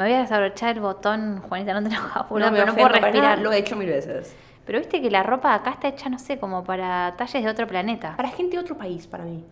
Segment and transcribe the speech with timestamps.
[0.00, 2.88] Me voy a desabrochar el botón, Juanita, no te enojas, boludo, me pero no puedo
[2.88, 3.38] respirar.
[3.40, 4.34] Lo he hecho mil veces.
[4.64, 7.66] Pero viste que la ropa acá está hecha, no sé, como para talles de otro
[7.66, 8.16] planeta.
[8.16, 9.44] Para gente de otro país, para mí.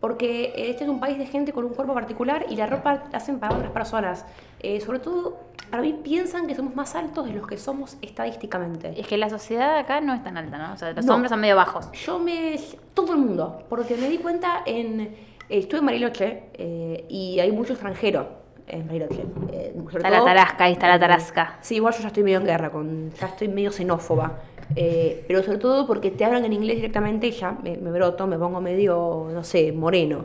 [0.00, 3.18] Porque este es un país de gente con un cuerpo particular y la ropa la
[3.18, 4.26] hacen para otras personas.
[4.58, 5.38] Eh, sobre todo,
[5.70, 9.00] para mí piensan que somos más altos de los que somos estadísticamente.
[9.00, 10.74] Es que la sociedad acá no es tan alta, ¿no?
[10.74, 11.14] O sea, los No.
[11.14, 11.92] hombres son medio bajos.
[11.92, 12.58] Yo me...
[12.94, 13.62] Todo el mundo.
[13.68, 15.00] Porque me di cuenta en...
[15.02, 15.16] eh,
[15.50, 19.24] estuve en Bariloche eh, y hay mucho extranjero Bariloche.
[19.52, 21.58] eh, Está la todo- tarasca, ahí está la tarasca.
[21.60, 24.38] Sí, igual yo ya estoy medio en guerra, con, ya estoy medio xenófoba.
[24.74, 28.26] Eh, pero sobre todo porque te hablan en inglés directamente y ya me, me broto,
[28.26, 30.24] me pongo medio, no sé, moreno.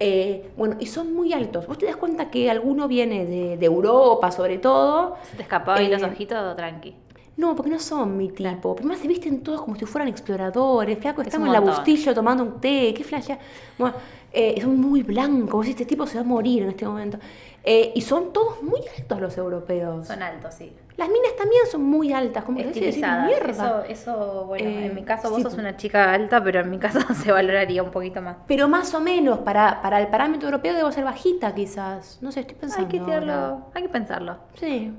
[0.00, 1.66] Eh, bueno, y son muy altos.
[1.66, 5.16] Vos te das cuenta que alguno viene de, de Europa, sobre todo.
[5.30, 6.94] Se te escapaba ahí los Eh, ojitos, tranqui.
[7.36, 8.74] No, porque no son mi tipo.
[8.76, 10.98] Primero se visten todos como si fueran exploradores.
[10.98, 11.60] Flaco, Es estamos en la.
[11.60, 12.92] Bustillo tomando un té.
[12.94, 13.30] ¿Qué flash?
[13.78, 13.94] Bueno,
[14.32, 15.66] eh, son muy blancos.
[15.68, 17.18] Este tipo se va a morir en este momento.
[17.62, 20.06] Eh, y son todos muy altos los europeos.
[20.06, 20.74] Son altos, sí.
[20.96, 23.26] Las minas también son muy altas, como Estilizadas.
[23.26, 23.50] mierda.
[23.50, 25.42] Eso, eso, bueno, Eh, en mi caso vos sí.
[25.42, 28.36] sos una chica alta, pero en mi caso se valoraría un poquito más.
[28.46, 32.18] Pero más o menos, para, para el parámetro europeo debo ser bajita quizás.
[32.22, 32.86] No sé, estoy pensando.
[32.86, 34.36] Hay que tirarlo, hay que pensarlo.
[34.54, 34.92] Sí.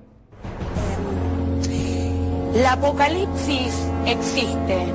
[2.55, 4.85] La apocalipsis existe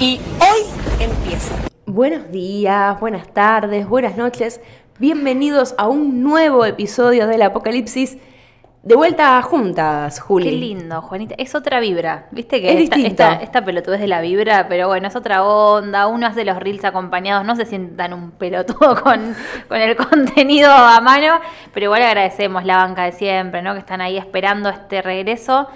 [0.00, 0.62] y hoy
[1.00, 1.54] empieza.
[1.86, 4.60] Buenos días, buenas tardes, buenas noches.
[5.00, 8.16] Bienvenidos a un nuevo episodio del Apocalipsis.
[8.84, 10.44] De vuelta juntas, Juli.
[10.44, 11.34] Qué lindo, Juanita.
[11.36, 12.28] Es otra vibra.
[12.30, 16.06] Viste que Es esta, esta, esta pelotudez de la vibra, pero bueno, es otra onda.
[16.06, 19.34] Uno hace los reels acompañados, no se sientan un pelotudo con,
[19.66, 21.40] con el contenido a mano,
[21.72, 23.72] pero igual agradecemos la banca de siempre, ¿no?
[23.72, 25.66] Que están ahí esperando este regreso.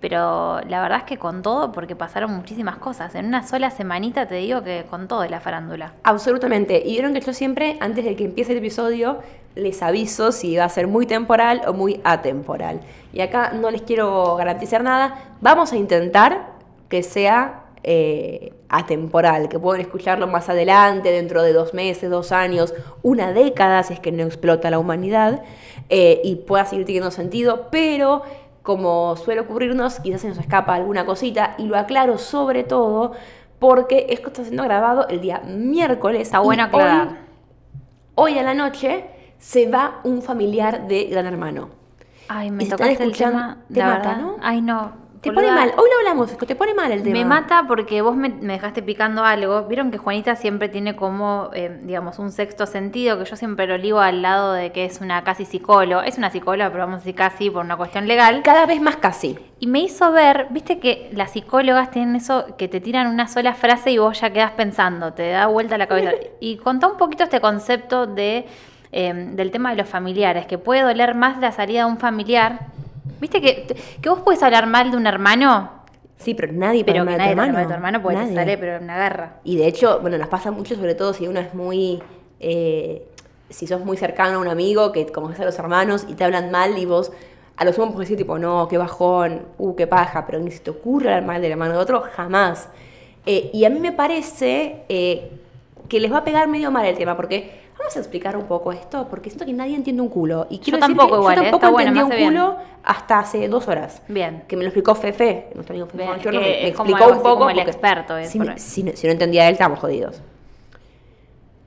[0.00, 3.14] Pero la verdad es que con todo, porque pasaron muchísimas cosas.
[3.14, 5.94] En una sola semanita te digo que con todo la farándula.
[6.02, 6.82] Absolutamente.
[6.84, 9.18] Y vieron que yo siempre, antes de que empiece el episodio,
[9.54, 12.80] les aviso si va a ser muy temporal o muy atemporal.
[13.12, 15.36] Y acá no les quiero garantizar nada.
[15.40, 16.50] Vamos a intentar
[16.90, 22.74] que sea eh, atemporal, que puedan escucharlo más adelante, dentro de dos meses, dos años,
[23.02, 25.42] una década, si es que no explota la humanidad,
[25.88, 28.22] eh, y pueda seguir teniendo sentido, pero
[28.66, 33.12] como suele ocurrirnos, quizás se nos escapa alguna cosita, y lo aclaro sobre todo
[33.58, 36.20] porque esto está siendo grabado el día miércoles.
[36.22, 37.08] Está bueno hoy- aclarar.
[38.16, 39.06] Hoy, a la noche
[39.38, 41.68] se va un familiar de Gran Hermano.
[42.28, 43.58] Ay, me tocaste el tema.
[43.72, 44.22] te la mata, verdad.
[44.22, 44.36] ¿no?
[44.42, 45.05] Ay, no.
[45.20, 45.72] Te pone mal.
[45.76, 47.18] Hoy lo hablamos, te pone mal el tema.
[47.18, 49.62] Me mata porque vos me, me dejaste picando algo.
[49.64, 53.76] Vieron que Juanita siempre tiene como, eh, digamos, un sexto sentido, que yo siempre lo
[53.78, 56.06] ligo al lado de que es una casi psicóloga.
[56.06, 58.42] Es una psicóloga, pero vamos a decir casi por una cuestión legal.
[58.42, 59.38] Cada vez más casi.
[59.58, 63.54] Y me hizo ver, viste que las psicólogas tienen eso, que te tiran una sola
[63.54, 66.12] frase y vos ya quedás pensando, te da vuelta la cabeza.
[66.40, 68.46] Y contá un poquito este concepto de,
[68.92, 72.60] eh, del tema de los familiares, que puede doler más la salida de un familiar.
[73.20, 73.66] Viste que,
[74.00, 75.70] que vos puedes hablar mal de un hermano,
[76.18, 77.58] Sí, pero nadie pero que mal nadie de tu hermano.
[77.58, 78.34] de tu hermano porque te Nadie.
[78.36, 79.34] sale, pero en una garra.
[79.44, 82.02] Y de hecho, bueno, nos pasa mucho, sobre todo si uno es muy.
[82.40, 83.06] eh,
[83.50, 86.50] si sos muy cercano a un amigo que conoces a los hermanos y te hablan
[86.50, 87.12] mal y vos
[87.56, 90.58] a lo sumo puedes decir, tipo, no, qué bajón, uh, qué paja, pero ni se
[90.60, 92.68] te ocurre hablar mal del hermano de otro, jamás.
[93.24, 95.30] Eh, y a mí me parece eh,
[95.88, 98.72] que les va a pegar medio mal el tema, porque vamos a explicar un poco
[98.72, 100.46] esto, porque siento que nadie entiende un culo.
[100.50, 102.28] Y quiero decir tampoco que igual, yo eh, tampoco está entendí un bien.
[102.30, 104.02] culo hasta hace dos horas.
[104.08, 104.44] Bien.
[104.48, 106.10] Que me lo explicó Fefe, nuestro amigo Fefe Bien,
[106.40, 107.36] me, como explicó un poco.
[107.38, 108.58] como el experto, es si, por ahí.
[108.58, 110.22] si no- si no entendía él, estamos jodidos.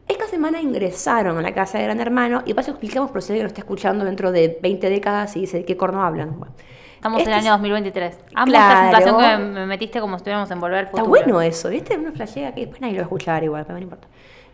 [0.08, 3.44] Esta semana ingresaron a la casa de Gran Hermano y paso explicamos por si alguien
[3.44, 6.40] lo está escuchando dentro de 20 décadas y dice de qué corno hablan.
[6.40, 6.54] Bueno,
[6.96, 8.18] Estamos este en el año es- 2023.
[8.34, 8.88] Amo Claro.
[8.88, 11.10] esta sensación que me, me metiste como si estuviéramos en Volver al Está Futuro.
[11.22, 11.96] bueno eso, ¿viste?
[11.98, 14.08] Uno flashea que después nadie lo va a escuchar igual, pero no importa.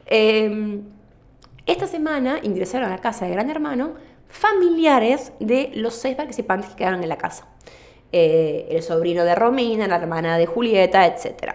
[0.08, 0.82] Eh,
[1.66, 3.94] esta semana ingresaron a la casa de Gran Hermano
[4.28, 7.48] familiares de los seis participantes que quedaron en la casa.
[8.12, 11.54] Eh, el sobrino de Romina, la hermana de Julieta, etc.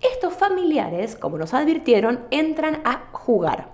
[0.00, 3.70] Estos familiares, como nos advirtieron, entran a jugar.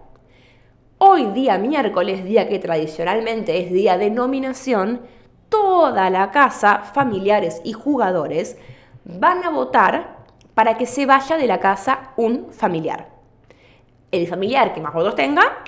[0.99, 5.03] Hoy día miércoles, día que tradicionalmente es día de nominación,
[5.49, 8.57] toda la casa, familiares y jugadores,
[9.05, 10.19] van a votar
[10.55, 13.09] para que se vaya de la casa un familiar.
[14.11, 15.65] El familiar que más votos tenga,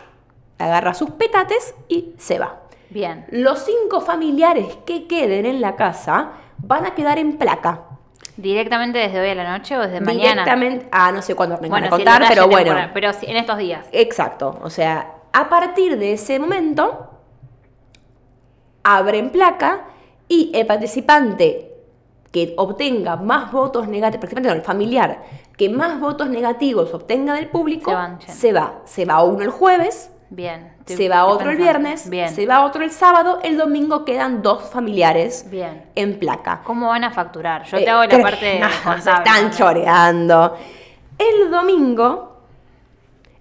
[0.58, 2.60] agarra sus petates y se va.
[2.90, 3.26] Bien.
[3.30, 7.82] Los cinco familiares que queden en la casa van a quedar en placa.
[8.36, 10.42] ¿Directamente desde hoy a la noche o desde mañana?
[10.42, 12.64] Directamente, ah, no sé cuándo van Bueno, a sí, el contar, pero bueno.
[12.64, 13.86] temporal, Pero sí, en estos días.
[13.92, 17.10] Exacto, o sea, a partir de ese momento
[18.84, 19.84] abren placa
[20.28, 21.72] y el participante
[22.30, 25.22] que obtenga más votos negativos, participante no, el familiar
[25.56, 28.80] que más votos negativos obtenga del público, Se van, se va.
[28.84, 30.72] Se va uno el jueves, Bien.
[30.86, 32.28] Se va otro el viernes, Bien.
[32.34, 35.84] se va otro el sábado, el domingo quedan dos familiares Bien.
[35.94, 36.62] en placa.
[36.64, 37.64] ¿Cómo van a facturar?
[37.64, 40.56] Yo Eh, te hago la parte no, se están choreando.
[41.16, 42.40] El domingo,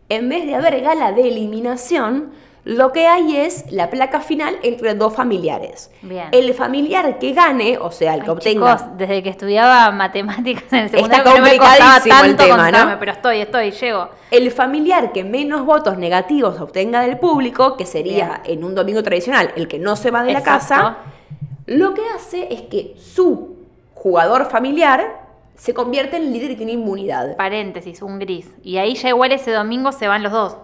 [0.10, 2.32] en vez de haber gala de eliminación,
[2.66, 5.92] lo que hay es la placa final entre dos familiares.
[6.02, 6.30] Bien.
[6.32, 8.78] El familiar que gane, o sea, el que Ay, obtenga.
[8.78, 12.36] chicos, desde que estudiaba matemáticas en el Está secundario que no me costaba complicadísimo el
[12.36, 13.00] tema, ¿no?
[13.00, 14.10] pero estoy, estoy, llego.
[14.32, 19.52] El familiar que menos votos negativos obtenga del público, que sería en un domingo tradicional
[19.56, 20.98] el que no se va de la casa,
[21.68, 23.58] lo que hace es que su
[23.94, 25.24] jugador familiar
[25.56, 27.38] se convierte en líder y tiene inmunidad.
[27.38, 28.50] Paréntesis, un gris.
[28.64, 30.58] Y ahí ya igual ese domingo se van los dos.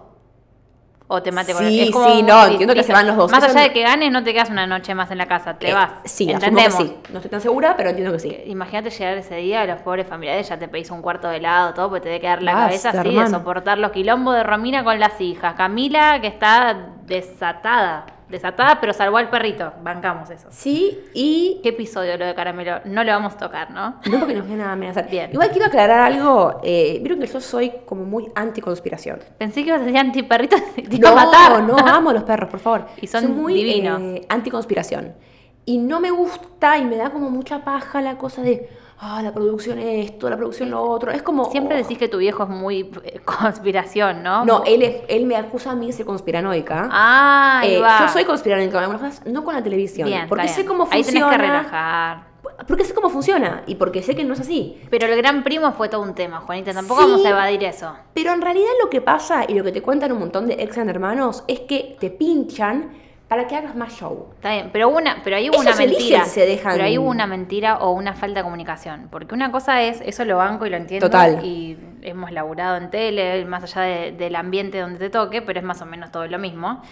[1.14, 3.30] O te mate con Sí, es como sí, no, entiendo que se van los dos.
[3.30, 5.68] Más allá de que ganes, no te quedas una noche más en la casa, te
[5.68, 5.90] Eh, vas.
[6.04, 6.74] Sí, que entendemos.
[6.74, 6.96] sí.
[7.10, 8.34] No estoy tan segura, pero entiendo que sí.
[8.46, 11.88] Imagínate llegar ese día, los pobres familiares ya te pedís un cuarto de helado, todo,
[11.90, 14.98] porque te debe quedar la Basta, cabeza así de soportar los quilombos de Romina con
[14.98, 15.54] las hijas.
[15.54, 19.72] Camila, que está desatada, desatada, pero salvó al perrito.
[19.84, 20.48] Bancamos eso.
[20.50, 21.60] Sí, y.
[21.62, 22.80] ¿Qué episodio lo de Caramelo?
[22.86, 24.00] No lo vamos a tocar, ¿no?
[24.10, 25.08] No porque nos viene a amenazar.
[25.08, 25.30] Bien.
[25.32, 26.60] Igual quiero aclarar algo.
[26.64, 29.20] Eh, Vieron que yo soy como muy anticonspiración.
[29.38, 31.62] Pensé que ibas a decir antiperrito y te No, a matar.
[31.62, 32.86] no, amo a los perros, por favor.
[33.00, 34.00] Y son Soy muy divinos.
[34.02, 35.14] eh, anticonspiración.
[35.64, 38.68] Y no me gusta y me da como mucha paja la cosa de,
[39.02, 41.10] ah, la producción esto, la producción lo otro.
[41.10, 41.44] Es como.
[41.50, 41.78] Siempre oh.
[41.78, 44.44] decís que tu viejo es muy eh, conspiración, ¿no?
[44.44, 46.88] No, él, es- él me acusa a mí de ser conspiranoica.
[46.90, 50.08] Ah, ahí Eh, yo soy conspiranoica, algunas cosas, no con la televisión.
[50.08, 51.26] Bien, porque sé cómo Ahí funciona.
[51.30, 52.32] tenés que relajar.
[52.66, 54.80] Porque sé cómo funciona y porque sé que no es así.
[54.90, 56.72] Pero el gran primo fue todo un tema, Juanita.
[56.72, 57.06] Tampoco Sí.
[57.10, 57.92] vamos a evadir eso.
[58.14, 60.76] Pero en realidad lo que pasa y lo que te cuentan un montón de ex
[60.76, 62.90] hermanos es que te pinchan
[63.32, 64.26] para que hagas más show.
[64.34, 66.24] Está bien, pero una, pero ahí hubo Ellos una mentira.
[66.26, 69.08] se dejan- Pero ahí hubo una mentira o una falta de comunicación.
[69.10, 71.06] Porque una cosa es, eso lo banco y lo entiendo.
[71.08, 71.42] Total.
[71.42, 75.64] Y hemos laburado en tele, más allá de- del ambiente donde te toque, pero es
[75.64, 76.82] más o menos todo lo mismo.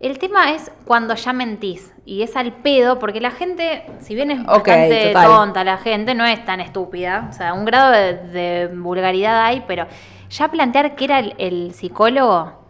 [0.00, 1.92] El tema es cuando ya mentís.
[2.06, 5.26] Y es al pedo, porque la gente, si bien es bastante total.
[5.26, 7.28] tonta, la gente no es tan estúpida.
[7.28, 9.86] O sea, un grado de, de vulgaridad hay, pero
[10.30, 12.63] ya plantear que era el, el psicólogo,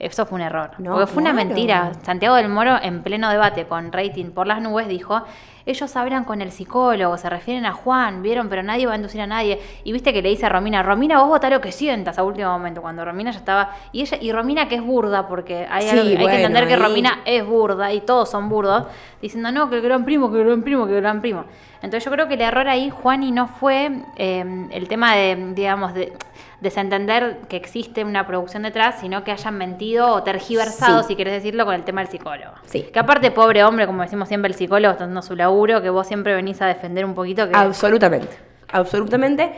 [0.00, 0.70] eso fue un error.
[0.78, 1.92] No, porque fue una mentira.
[2.02, 5.22] Santiago del Moro, en pleno debate con rating por las nubes, dijo:
[5.66, 9.20] Ellos hablan con el psicólogo, se refieren a Juan, vieron, pero nadie va a inducir
[9.20, 9.60] a nadie.
[9.84, 12.50] Y viste que le dice a Romina: Romina, vos votá lo que sientas a último
[12.50, 13.70] momento, cuando Romina ya estaba.
[13.92, 16.68] Y ella y Romina, que es burda, porque hay, Sí, algo- hay bueno, que entender
[16.68, 18.84] que Romina es burda y todos son burdos,
[19.20, 21.44] diciendo: No, que el gran primo, que el gran primo, que el gran primo.
[21.82, 25.52] Entonces yo creo que el error ahí, Juan, y no fue eh, el tema de,
[25.54, 26.12] digamos, de
[26.60, 31.08] desentender que existe una producción detrás, sino que hayan mentido o tergiversado, Sí.
[31.08, 32.52] si querés decirlo, con el tema del psicólogo.
[32.66, 32.82] Sí.
[32.92, 36.06] Que aparte, pobre hombre, como decimos siempre, el psicólogo está haciendo su laburo, que vos
[36.06, 37.56] siempre venís a defender un poquito que...
[37.56, 38.36] Absolutamente,
[38.68, 39.50] absolutamente.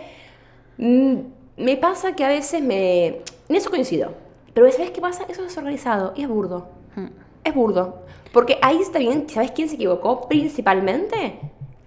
[0.79, 1.17] Mm,
[1.59, 3.06] Me pasa que a veces me...
[3.49, 4.15] En eso coincido.
[4.55, 5.25] Pero ¿sabes qué pasa?
[5.29, 6.69] Eso es desorganizado y es burdo.
[6.97, 7.06] Mm.
[7.44, 8.03] Es burdo.
[8.33, 10.27] Porque ahí está bien, ¿sabes quién se equivocó?
[10.29, 11.39] Principalmente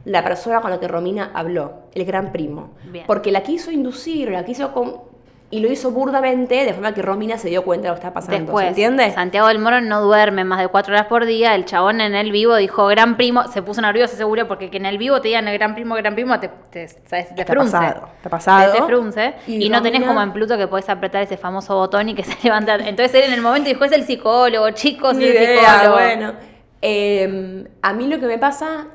[0.06, 2.70] la persona con la que Romina habló, el gran primo.
[2.92, 3.06] Bien.
[3.08, 4.72] Porque la quiso inducir, la quiso...
[4.72, 5.02] con-
[5.52, 8.16] Y lo hizo burdamente, de forma que Romina se dio cuenta de lo que estaba
[8.16, 8.40] pasando.
[8.40, 9.12] Después, ¿Se entiende?
[9.12, 11.54] Santiago del Moro no duerme más de cuatro horas por día.
[11.54, 14.88] El chabón en el vivo dijo gran primo, se puso nervioso seguro porque que en
[14.88, 17.34] el vivo te digan el gran primo, gran primo, te, te, ¿sabes?
[17.36, 17.72] te Está frunce.
[17.74, 18.74] pasado, está pasado.
[18.74, 19.34] Te, te frunce.
[19.46, 22.24] Y Y, no tenés como en Pluto que podés apretar ese famoso botón y que
[22.26, 22.76] se levanta.
[22.76, 25.94] Entonces él en el momento dijo, es el psicólogo, chicos, Ni es el psicólogo.
[25.96, 26.34] bueno.
[26.82, 28.88] Eh, a mí lo que me pasa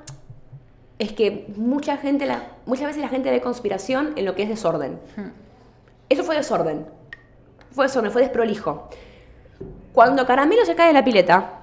[0.99, 4.49] es que mucha gente, la, muchas veces la gente ve conspiración en lo que es
[4.49, 4.99] desorden.
[5.17, 5.29] Hmm.
[6.11, 6.87] Eso fue desorden.
[7.73, 8.91] Fue desorden, fue desprolijo.
[9.95, 11.61] Cuando Caramelo se cae de la pileta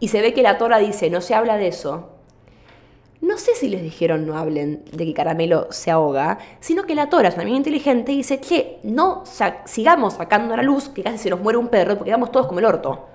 [0.00, 2.10] y se ve que la tora dice no se habla de eso,
[3.20, 7.08] no sé si les dijeron no hablen de que Caramelo se ahoga, sino que la
[7.10, 10.88] tora es una amiga inteligente y dice, che, no sa- sigamos sacando a la luz
[10.88, 13.08] que casi se nos muere un perro porque quedamos todos como el orto.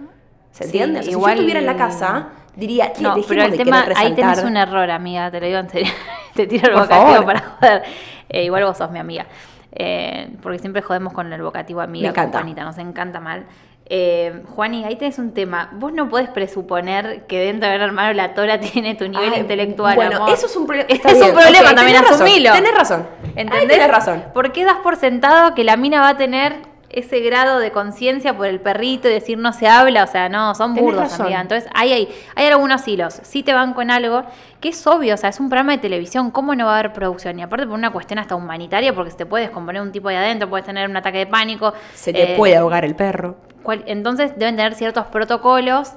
[0.51, 0.99] ¿Se Sí, entiende?
[0.99, 3.57] O sea, igual- Si yo estuviera en la casa, diría, che, No, pero el de
[3.57, 4.45] tema, querer ahí tenés resaltar.
[4.51, 5.91] un error, amiga, te lo digo en serio.
[6.35, 7.25] te tiro el favor.
[7.25, 7.83] para joder.
[8.29, 9.25] Eh, igual vos sos mi amiga.
[9.75, 12.37] Eh, porque siempre jodemos con el vocativo amiga, Me con encanta.
[12.39, 13.45] Juanita, nos encanta mal.
[13.85, 15.69] Eh, Juani, ahí tenés un tema.
[15.73, 19.41] Vos no podés presuponer que dentro de Gran Hermano la Tora tiene tu nivel Ay,
[19.41, 19.95] intelectual.
[19.95, 20.29] Bueno, amor.
[20.29, 20.87] eso es un problema.
[20.89, 22.53] Es está un problema también, tenés razón, asumilo.
[22.53, 23.07] Tenés razón.
[23.35, 23.67] ¿Entendés?
[23.67, 24.23] Tenés razón.
[24.33, 26.53] ¿Por qué das por sentado que la mina va a tener
[26.93, 30.03] ese grado de conciencia por el perrito y decir no se habla?
[30.03, 31.41] O sea, no, son burdos, amiga.
[31.41, 33.19] Entonces, hay, hay, hay algunos hilos.
[33.23, 34.23] Sí te van con algo
[34.61, 36.93] que es obvio, o sea, es un programa de televisión, ¿cómo no va a haber
[36.93, 37.37] producción?
[37.37, 40.15] Y aparte por una cuestión hasta humanitaria, porque se te puede descomponer un tipo ahí
[40.15, 41.73] adentro, puedes tener un ataque de pánico.
[41.93, 43.35] Se te eh, puede ahogar el perro.
[43.61, 45.91] cual- entonces deben tener ciertos protocolos,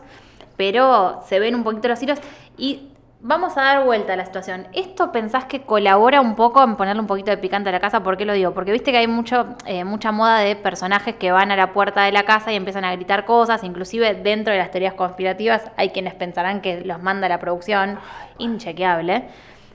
[0.57, 2.19] pero se ven un poquito los hilos.
[2.57, 2.89] Y
[3.21, 4.69] Vamos a dar vuelta a la situación.
[4.75, 8.03] ¿Esto pensás que colabora un poco en ponerle un poquito de picante a la casa?
[8.03, 8.53] ¿Por qué lo digo?
[8.53, 12.03] Porque viste que hay mucho, eh, mucha moda de personajes que van a la puerta
[12.03, 15.91] de la casa y empiezan a gritar cosas, inclusive dentro de las teorías conspirativas hay
[15.91, 17.99] quienes pensarán que los manda la producción,
[18.37, 19.29] inchequeable,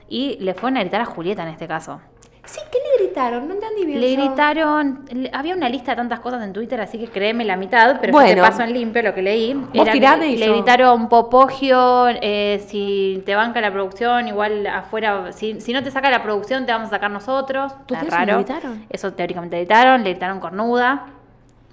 [0.08, 2.00] y le fueron a gritar a Julieta en este caso.
[2.44, 3.48] Sí, ¿qué le gritaron?
[3.48, 4.00] No entendí bien.
[4.00, 4.22] Le yo.
[4.24, 7.98] gritaron, le- había una lista de tantas cosas en Twitter, así que créeme la mitad,
[8.00, 8.34] pero yo Bueno.
[8.34, 9.54] te paso en limpio lo que leí.
[9.72, 15.32] Que tirame y le yo- gritaron popogio, eh, si te banca la producción, igual afuera,
[15.32, 17.72] si, si no te saca la producción, te vamos a sacar nosotros.
[17.86, 18.44] ¿Tú Está crees que le raro.
[18.44, 18.86] gritaron?
[18.90, 21.06] Eso teóricamente le gritaron, le gritaron cornuda,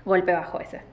[0.06, 0.89] golpe bajo ese.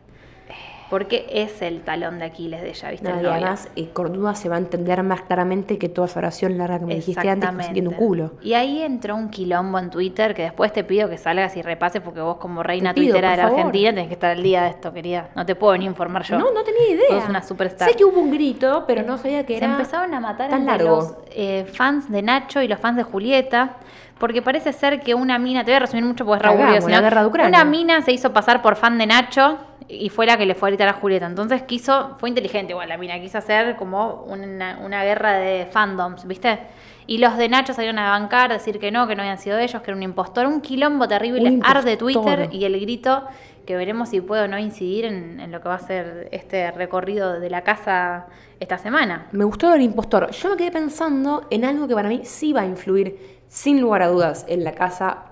[0.88, 3.12] Porque es el talón de Aquiles de ella, ¿viste?
[3.12, 6.56] No, y además, eh, Cornuda se va a entender más claramente que toda esa oración
[6.56, 8.32] larga que me dijiste antes, tiene un culo.
[8.40, 12.02] Y ahí entró un quilombo en Twitter que después te pido que salgas y repases
[12.02, 13.58] porque vos como reina pido, tuitera de la favor.
[13.58, 15.28] Argentina tenés que estar al día de esto, querida.
[15.34, 16.38] No te puedo ni informar yo.
[16.38, 17.20] No, no tenía idea.
[17.20, 17.88] Sos una superstar.
[17.88, 19.72] Sé que hubo un grito, pero no sabía que Se era.
[19.72, 20.96] empezaron a matar tan entre largo.
[20.96, 23.76] los eh, fans de Nacho y los fans de Julieta.
[24.18, 26.88] Porque parece ser que una mina, te voy a resumir mucho porque es re aburrido,
[26.88, 27.60] la guerra de Ucrania.
[27.60, 30.68] Una mina se hizo pasar por fan de Nacho y fue la que le fue
[30.68, 31.26] a gritar a Julieta.
[31.26, 36.26] Entonces quiso, fue inteligente igual la mina, quiso hacer como una, una guerra de fandoms,
[36.26, 36.58] ¿viste?
[37.06, 39.80] Y los de Nacho salieron a bancar, decir que no, que no habían sido ellos,
[39.82, 41.96] que era un impostor, un quilombo terrible, Un arde.
[41.96, 43.22] Twitter y el grito
[43.64, 46.70] que veremos si puede o no incidir en, en lo que va a ser este
[46.72, 48.26] recorrido de la casa
[48.58, 49.26] esta semana.
[49.32, 50.30] Me gustó el impostor.
[50.32, 54.02] Yo me quedé pensando en algo que para mí sí va a influir, sin lugar
[54.02, 55.26] a dudas, en la casa.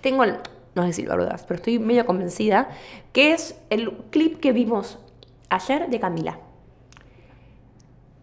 [0.00, 0.36] Tengo, el-
[0.74, 2.68] no sé si lugar a dudas, pero estoy medio convencida,
[3.12, 4.98] que es el clip que vimos
[5.50, 6.38] ayer de Camila.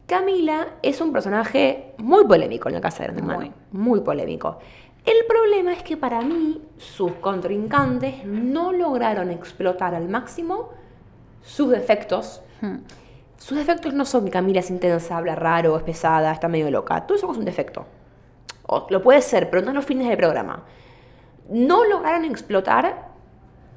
[0.05, 3.39] Camila es un personaje muy polémico en la casa de Gran Hermano.
[3.71, 3.81] Muy.
[3.81, 4.59] Muy polémico.
[5.05, 10.69] El problema es que para mí sus contrincantes no lograron explotar al máximo
[11.41, 12.77] sus defectos Hmm.
[13.39, 17.07] sus defectos no son que Camila es intensa, habla raro, es pesada, está medio loca.
[17.07, 17.87] Todo eso es un defecto.
[18.67, 20.63] O lo puede ser, pero no en los fines del programa.
[21.51, 23.09] No lograron explotar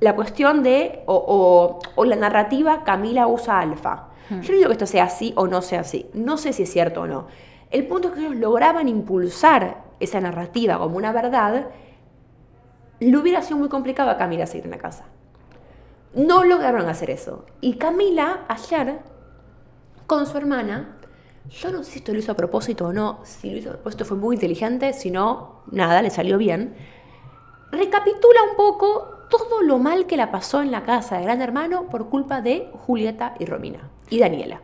[0.01, 4.09] la cuestión de, o, o- o la narrativa Camila usa alfa.
[4.31, 6.09] Yo no digo que esto sea así o no sea así.
[6.15, 7.27] No sé si es cierto o no.
[7.71, 11.67] El punto es que ellos lograban impulsar esa narrativa como una verdad.
[13.01, 15.05] Le hubiera sido muy complicado a Camila seguir en la casa.
[16.15, 17.45] No lograron hacer eso.
[17.61, 19.01] Y Camila, ayer,
[20.07, 20.97] con su hermana,
[21.51, 23.73] yo no sé si esto lo hizo a propósito o no, si lo hizo a
[23.75, 26.75] propósito fue muy inteligente, si no, nada, le salió bien.
[27.71, 31.89] Recapitula un poco todo lo mal que la pasó en la casa de Gran Hermano
[31.91, 34.61] por culpa de Julieta y Romina y Daniela.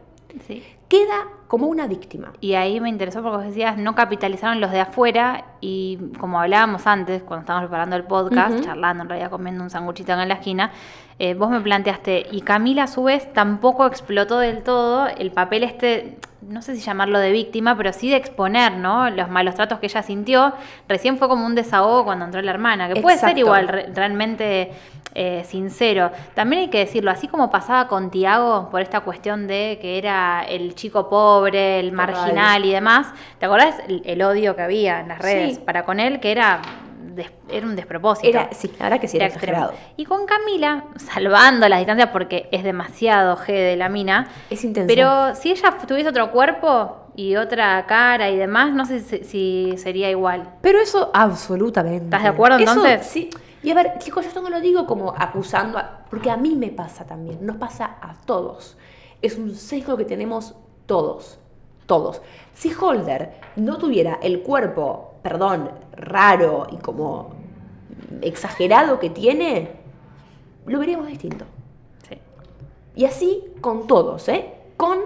[0.46, 0.62] Sí.
[0.88, 2.32] Queda como una víctima.
[2.40, 6.86] Y ahí me interesó porque vos decías, no capitalizaron los de afuera y como hablábamos
[6.86, 10.70] antes, cuando estábamos preparando el podcast, charlando, en realidad comiendo un sanguchito en la esquina,
[11.18, 15.64] eh, vos me planteaste, y Camila a su vez tampoco explotó del todo el papel
[15.64, 19.10] este, no sé si llamarlo de víctima, pero sí de exponer, ¿no?
[19.10, 20.52] Los malos tratos que ella sintió.
[20.88, 24.72] Recién fue como un desahogo cuando entró la hermana, que puede ser igual re- realmente
[25.14, 26.10] eh, sincero.
[26.34, 30.42] También hay que decirlo, así como pasaba con Tiago por esta cuestión de que era
[30.48, 31.92] el chico pobre, el Total.
[32.14, 35.62] marginal y demás, ¿te acordás el, el odio que había en las redes Sí.
[35.64, 36.20] para con él?
[36.20, 36.60] Que era,
[37.48, 38.28] era un despropósito.
[38.28, 39.58] Era, sí, la verdad que sí, era, extremo.
[39.66, 39.92] exagerado.
[39.96, 44.86] Y con Camila, salvando las distancias porque es demasiado G de la mina, Es intenso.
[44.94, 49.74] pero si ella tuviese otro cuerpo y otra cara y demás, no sé si, si
[49.76, 50.54] sería igual.
[50.62, 52.04] Pero eso absolutamente.
[52.04, 53.06] ¿Estás de acuerdo, Eso, entonces?
[53.06, 53.30] sí.
[53.62, 56.54] Y a ver, chicos, yo esto no lo digo como acusando, a- porque a mí
[56.54, 58.78] me pasa también, nos pasa a todos.
[59.20, 60.54] Es un sesgo que tenemos
[60.90, 61.38] todos,
[61.86, 62.20] todos.
[62.52, 67.30] Si Holder no tuviera el cuerpo, perdón, raro y como
[68.22, 69.70] exagerado que tiene,
[70.66, 71.44] lo veríamos distinto.
[72.08, 72.18] Sí.
[72.96, 74.52] Y así con todos, ¿eh?
[74.76, 74.98] Con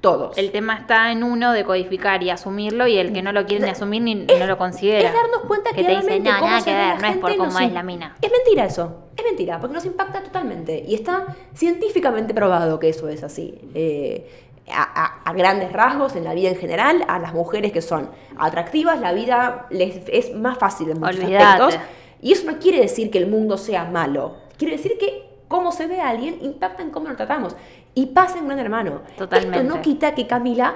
[0.00, 0.38] todos.
[0.38, 3.64] El tema está en uno de codificar y asumirlo y el que no lo quiere
[3.64, 5.08] ni asumir ni no lo considera.
[5.08, 7.58] Es darnos cuenta que, te dice, realmente no, nada que ver, no es por cómo
[7.58, 8.16] es la mina.
[8.22, 10.84] Es mentira eso, es mentira, porque nos impacta totalmente.
[10.86, 13.58] Y está científicamente probado que eso es así.
[13.74, 17.82] Eh, a, a- a grandes rasgos, en la vida en general, a las mujeres que
[17.82, 21.24] son atractivas, la vida les es más fácil en muchos
[21.58, 21.74] aspectos.
[22.20, 24.36] Y eso no quiere decir que el mundo sea malo.
[24.56, 27.56] Quiere decir que cómo se ve a alguien impacta en cómo lo tratamos.
[27.94, 29.00] Y pasa en Gran Hermano.
[29.18, 29.58] Totalmente.
[29.58, 30.74] Esto no quita que Camila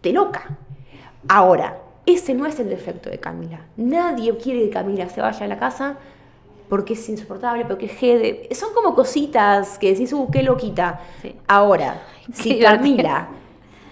[0.00, 0.56] te loca.
[1.28, 3.60] Ahora, ese no es el defecto de Camila.
[3.76, 5.96] Nadie quiere que Camila se vaya a la casa
[6.68, 8.48] porque es insoportable, porque es jede.
[8.54, 11.00] Son como cositas que decís, uh, qué loquita.
[11.22, 11.34] Sí.
[11.46, 12.76] Ahora, qué si divertido.
[12.78, 13.28] Camila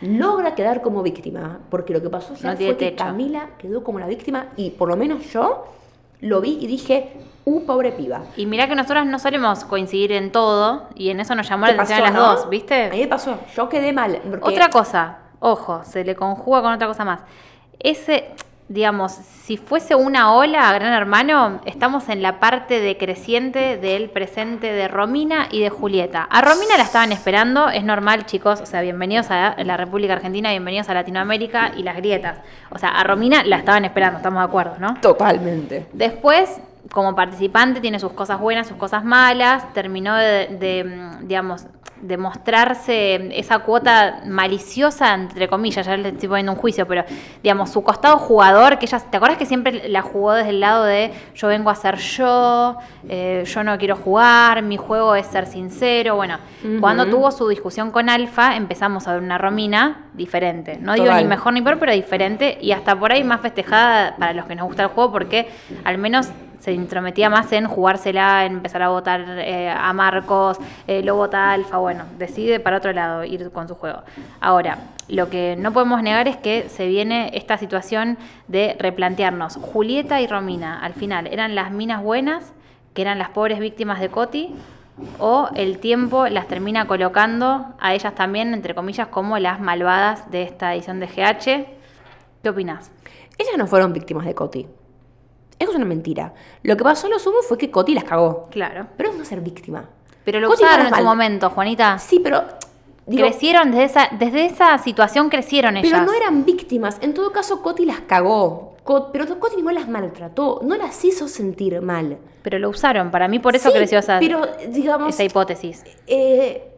[0.01, 2.95] logra quedar como víctima, porque lo que pasó No fue que.
[2.95, 5.67] Camila quedó como la víctima y por lo menos yo
[6.21, 7.13] lo vi y dije,
[7.45, 8.23] uh, pobre piba.
[8.37, 11.73] Y mirá que nosotras no solemos coincidir en todo y en eso nos llamó la
[11.75, 12.21] ¿Qué atención a las no?
[12.35, 12.87] dos, ¿viste?
[12.87, 14.21] A mí me pasó, yo quedé mal.
[14.29, 17.21] porque- Otra cosa, ojo, se le conjuga con otra cosa más.
[17.79, 18.31] Ese,
[18.69, 24.73] digamos, si fuese una ola a Gran Hermano, estamos en la parte decreciente del presente
[24.73, 26.23] de Romina y de Julieta.
[26.31, 30.51] A Romina la estaban esperando, es normal, chicos, o sea, bienvenidos a la República Argentina,
[30.51, 32.39] bienvenidos a Latinoamérica y las grietas.
[32.71, 34.95] O sea, a Romina la estaban esperando, estamos de acuerdo, ¿no?
[35.01, 35.87] Totalmente.
[35.93, 36.59] Después,
[36.91, 39.73] como participante, tiene sus cosas buenas, sus cosas malas.
[39.75, 41.67] Terminó de, de, digamos,
[42.07, 47.05] de mostrarse esa cuota maliciosa, entre comillas, ya le estoy poniendo un juicio, pero
[47.43, 50.85] digamos, su costado jugador, que ella, ¿te acuerdas que siempre la jugó desde el lado
[50.85, 52.77] de yo vengo a ser yo,
[53.09, 56.17] eh, yo no quiero jugar, mi juego es ser sincero?
[56.17, 56.39] Bueno,
[56.81, 60.77] cuando tuvo su discusión con Alfa, empezamos a ver una Romina diferente.
[60.79, 61.23] No digo Total.
[61.23, 64.55] ni mejor ni peor, pero diferente y hasta por ahí más festejada para los que
[64.55, 65.49] nos gusta el juego, porque
[65.85, 66.29] al menos
[66.65, 70.57] se intrometía más en jugársela, empezar a votar eh, a Marcos,
[70.87, 73.99] eh, lo vota Alfa, bueno, decide para otro lado ir con su juego.
[74.41, 78.17] Ahora, lo que no podemos negar es que se viene esta situación
[78.49, 82.55] de replantearnos, Julieta y Romina, al final, ¿eran las minas buenas,
[82.95, 84.55] que eran las pobres víctimas de Coti?
[85.19, 90.45] ¿O el tiempo las termina colocando a ellas también, entre comillas, como las malvadas de
[90.45, 91.67] esta edición de GH?
[92.43, 92.91] ¿Qué opinas?
[93.37, 94.67] Ellas no fueron víctimas de Coti.
[95.59, 96.35] Eso es una mentira.
[96.63, 98.49] Lo que pasó a lo sumo fue que Coti las cagó.
[98.51, 98.87] Claro.
[98.97, 99.89] Pero es no ser víctima.
[100.25, 101.99] Pero lo Coti usaron en su momento, Juanita.
[101.99, 102.43] Sí, pero.
[103.07, 105.91] digo, crecieron desde esa, desde esa situación crecieron ellas.
[105.93, 106.99] pero no eran víctimas.
[107.03, 108.75] En todo caso, Coti las cagó.
[109.13, 110.61] Pero Coti no las maltrató.
[110.63, 112.19] No las hizo sentir mal.
[112.43, 115.09] Pero lo usaron, para mí por eso Sí, creció esa, Pero, digamos.
[115.15, 115.83] esa hipótesis.
[116.07, 116.71] eh,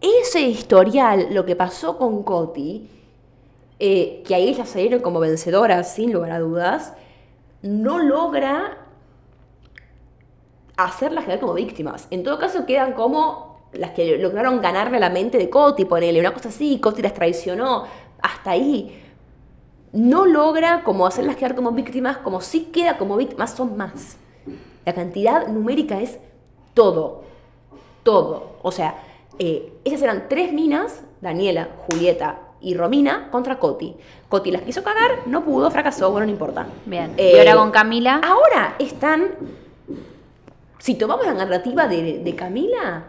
[0.00, 2.88] ese historial, lo que pasó con Coti,
[3.80, 6.94] eh, que ahí ellas salieron como vencedoras, sin lugar a dudas,
[7.62, 8.78] no logra
[10.76, 12.08] hacerlas quedar como víctimas.
[12.10, 16.32] En todo caso, quedan como las que lograron ganarle la mente de Coti, ponele, una
[16.34, 17.84] cosa así, Coti las traicionó,
[18.20, 19.04] hasta ahí.
[19.92, 24.16] No logra como hacerlas quedar como víctimas, como si queda como víctimas, son más.
[24.84, 26.18] La cantidad numérica es
[26.74, 27.22] todo,
[28.02, 28.56] todo.
[28.62, 29.02] O sea,
[29.38, 33.94] eh, ellas eran tres minas, Daniela, Julieta y Romina, contra Coti.
[34.28, 36.66] Coti las quiso cagar, no pudo, fracasó, bueno, no importa.
[36.86, 37.14] Bien.
[37.16, 38.20] Eh, y ahora con Camila.
[38.22, 39.28] Ahora están.
[40.78, 43.04] Si tomamos la narrativa de, de Camila,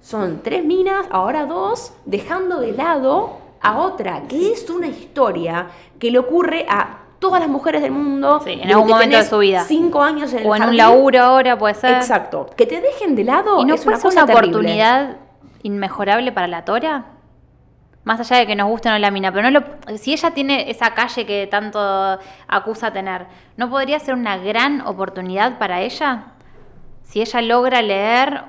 [0.00, 5.66] son tres minas, ahora dos, dejando de lado a otra, que es una historia
[5.98, 8.40] que le ocurre a todas las mujeres del mundo.
[8.44, 9.64] Sí, en algún momento de su vida.
[9.64, 11.94] Cinco años en el o en un laburo ahora puede ser.
[11.94, 12.46] Exacto.
[12.56, 14.56] Que te dejen de lado ¿Y no es una ser cosa una terrible.
[14.56, 15.16] oportunidad
[15.62, 17.06] inmejorable para la Tora?
[18.08, 20.30] Más allá de que nos guste o no la mina, pero no lo, si ella
[20.30, 21.78] tiene esa calle que tanto
[22.46, 23.26] acusa tener,
[23.58, 26.28] ¿no podría ser una gran oportunidad para ella?
[27.02, 28.44] Si ella logra leer,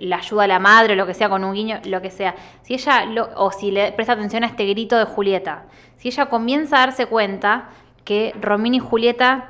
[0.00, 2.34] la ayuda a la madre lo que sea con un guiño, lo que sea.
[2.60, 5.62] Si ella, lo- o si le presta atención a este grito de Julieta,
[5.96, 7.68] si ella comienza a darse cuenta
[8.04, 9.48] que Romina y Julieta,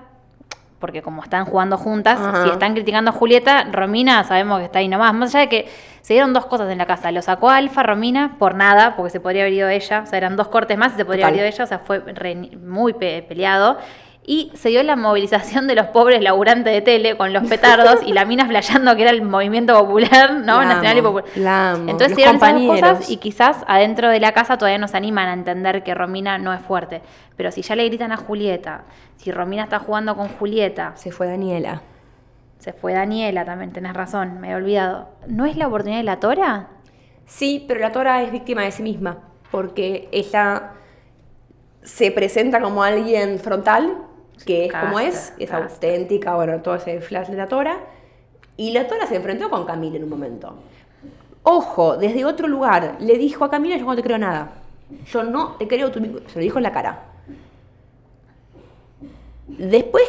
[0.80, 2.42] porque como están jugando juntas, Ajá.
[2.42, 5.14] si están criticando a Julieta, Romina sabemos que está ahí nomás.
[5.14, 5.68] Más allá de que
[6.00, 7.12] se dieron dos cosas en la casa.
[7.12, 10.00] Lo sacó Alfa, Romina, por nada, porque se podría haber ido ella.
[10.02, 11.34] O sea, eran dos cortes más y se podría Total.
[11.38, 11.64] haber ido ella.
[11.64, 13.78] O sea, fue re- muy pe- peleado.
[14.32, 18.12] Y se dio la movilización de los pobres laburantes de tele con los petardos y
[18.12, 20.60] la mina flayando que era el movimiento popular, ¿no?
[20.60, 21.24] La Nacional y popular.
[21.34, 21.90] la amo.
[21.90, 25.28] Entonces se dieron esas cosas y quizás adentro de la casa todavía no se animan
[25.30, 27.02] a entender que Romina no es fuerte.
[27.36, 28.84] Pero si ya le gritan a Julieta,
[29.16, 31.82] si Romina está jugando con Julieta, Se fue Daniela.
[32.60, 35.08] se fue Daniela también, tenés razón, me he olvidado.
[35.26, 36.68] ¿No es la oportunidad de la Tora?
[37.26, 39.18] Sí, pero la Tora es víctima de sí misma,
[39.50, 40.70] porque ella
[41.82, 43.96] se presenta como alguien frontal,
[44.44, 45.74] que es como es, es casta.
[45.74, 47.78] auténtica, bueno, todo ese flash de la Tora,
[48.56, 50.54] y la Tora se enfrentó con Camila en un momento.
[51.42, 54.52] Ojo, desde otro lugar, le dijo a Camila, yo no te creo nada.
[55.06, 57.04] Yo no te creo, tú mismo", se lo dijo en la cara.
[59.46, 60.04] Después,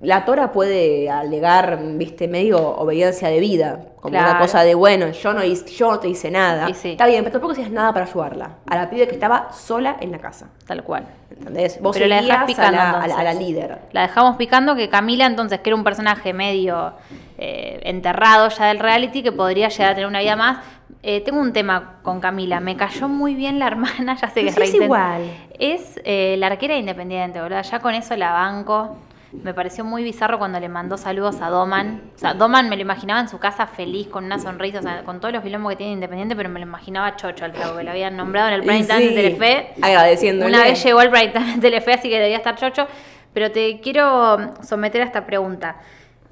[0.00, 5.32] la Tora puede alegar, viste, medio obediencia de vida, como una cosa de, bueno, yo
[5.34, 6.72] no, hice- yo no te hice nada.
[6.72, 6.90] Sí.
[6.90, 8.50] Está bien, pero tampoco hacías nada para ayudarla.
[8.66, 10.50] A la pibe que estaba sola en la casa.
[10.68, 11.04] Tal cual.
[11.36, 11.80] ¿Entendés?
[11.82, 13.48] Vos Pero la dejás a picando, la, a la- a la entonces.
[13.48, 13.78] líder.
[13.92, 16.92] La dejamos picando que Camila entonces, que era un personaje medio
[17.36, 20.58] eh, enterrado ya del reality, que podría llegar a tener una vida más.
[21.02, 24.48] Eh, tengo un tema con Camila, me cayó muy bien la hermana, ya sé que
[24.48, 25.22] es es igual.
[25.58, 27.60] Es eh, la arquera independiente, boludo.
[27.62, 28.96] Ya con eso la banco.
[29.32, 32.02] Me pareció muy bizarro cuando le mandó saludos a Doman.
[32.14, 35.04] O sea, Doman me lo imaginaba en su casa feliz, con una sonrisa, o sea,
[35.04, 37.84] con todos los quilombos que tiene Independiente, pero me lo imaginaba chocho al flaco, que
[37.84, 39.74] lo habían nombrado en el prime time sí, de Telefe.
[39.82, 40.50] agradeciéndole.
[40.50, 42.86] Una vez llegó el prime time de Telefe, así que debía estar chocho.
[43.34, 45.76] Pero te quiero someter a esta pregunta.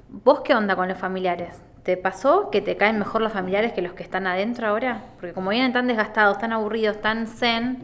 [0.09, 1.61] ¿Vos qué onda con los familiares?
[1.83, 5.03] ¿Te pasó que te caen mejor los familiares que los que están adentro ahora?
[5.19, 7.79] Porque como vienen tan desgastados, tan aburridos, tan zen,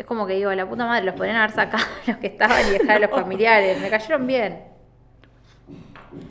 [0.00, 2.70] es como que digo, la puta madre, los podrían haber sacado los que estaban y
[2.78, 3.80] dejar a los familiares.
[3.80, 4.60] Me cayeron bien.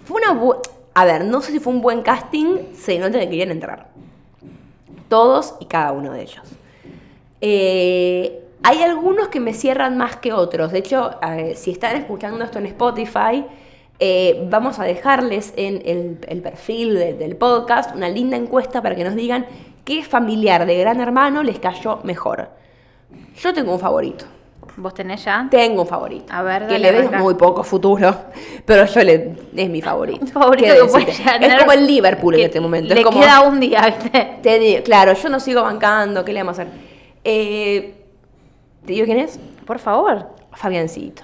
[0.06, 0.60] Fue una bu-
[0.94, 3.88] A ver, no sé si fue un buen casting, se nota que querían entrar.
[5.08, 6.44] Todos y cada uno de ellos.
[7.42, 10.72] Eh, hay algunos que me cierran más que otros.
[10.72, 13.46] De hecho, eh, si están escuchando esto en Spotify,
[14.00, 18.96] eh, vamos a dejarles en el, el perfil de- del podcast una linda encuesta para
[18.96, 19.46] que nos digan
[19.86, 22.50] qué familiar de Gran Hermano les cayó mejor.
[23.42, 24.26] Yo tengo un favorito.
[24.76, 25.48] ¿Vos tenés ya?
[25.50, 26.32] Tengo un favorito.
[26.32, 27.20] A ver, que dale, le veo arranca.
[27.20, 28.16] muy poco futuro,
[28.66, 30.20] pero yo le es mi favorito.
[30.26, 32.94] Un favorito ¿Qué que puede Es como el Liverpool en que este momento.
[32.94, 34.38] Le es como, queda un día, ¿viste?
[34.42, 36.74] te digo, claro, yo no sigo bancando, ¿qué le vamos a hacer?
[37.24, 37.96] Eh,
[38.86, 39.40] ¿Te digo quién es?
[39.66, 40.30] Por favor.
[40.54, 41.24] Fabiancito.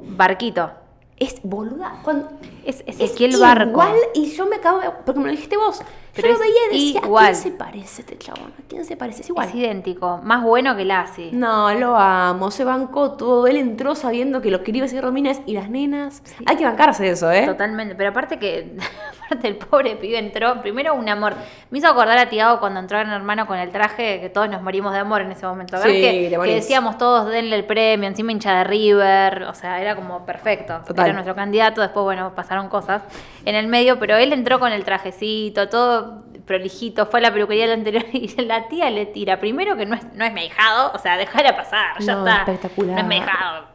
[0.00, 0.70] Barquito.
[1.16, 2.00] Es boluda.
[2.02, 2.28] Cuando,
[2.68, 3.70] Es es Ezequiel Barco.
[3.70, 5.80] igual y yo me acabo de, porque me lo dijiste vos.
[6.14, 7.24] Pero yo lo es veía y decía, ¿a igual.
[7.26, 8.52] quién se parece este chabón?
[8.58, 9.22] ¿A quién se parece?
[9.22, 9.48] Es igual.
[9.48, 10.20] Es idéntico.
[10.22, 11.30] Más bueno que Lassie.
[11.32, 13.46] No, lo amo, se bancó todo.
[13.46, 16.22] Él entró sabiendo que lo que iba a decir Romina es, y las nenas.
[16.44, 17.46] Hay que bancarse eso, ¿eh?
[17.46, 18.76] Totalmente, pero aparte que
[19.26, 21.34] aparte el pobre pibe entró, primero un amor.
[21.70, 24.60] Me hizo acordar a Tiago cuando entró en hermano con el traje, que todos nos
[24.60, 25.76] morimos de amor en ese momento.
[25.76, 29.80] A ver Sí, que, decíamos todos, denle el premio, encima hincha de River, o sea,
[29.80, 30.80] era como perfecto.
[30.86, 31.06] Total.
[31.06, 33.02] Era nuestro candidato, después, bueno, pasaron cosas
[33.44, 37.68] en el medio, pero él entró con el trajecito, todo prolijito, fue a la peluquería
[37.68, 40.50] del anterior y la tía le tira, primero que no es, no es mi
[40.92, 42.40] o sea, dejala pasar, ya No, está.
[42.40, 42.96] espectacular.
[42.96, 43.22] No es mi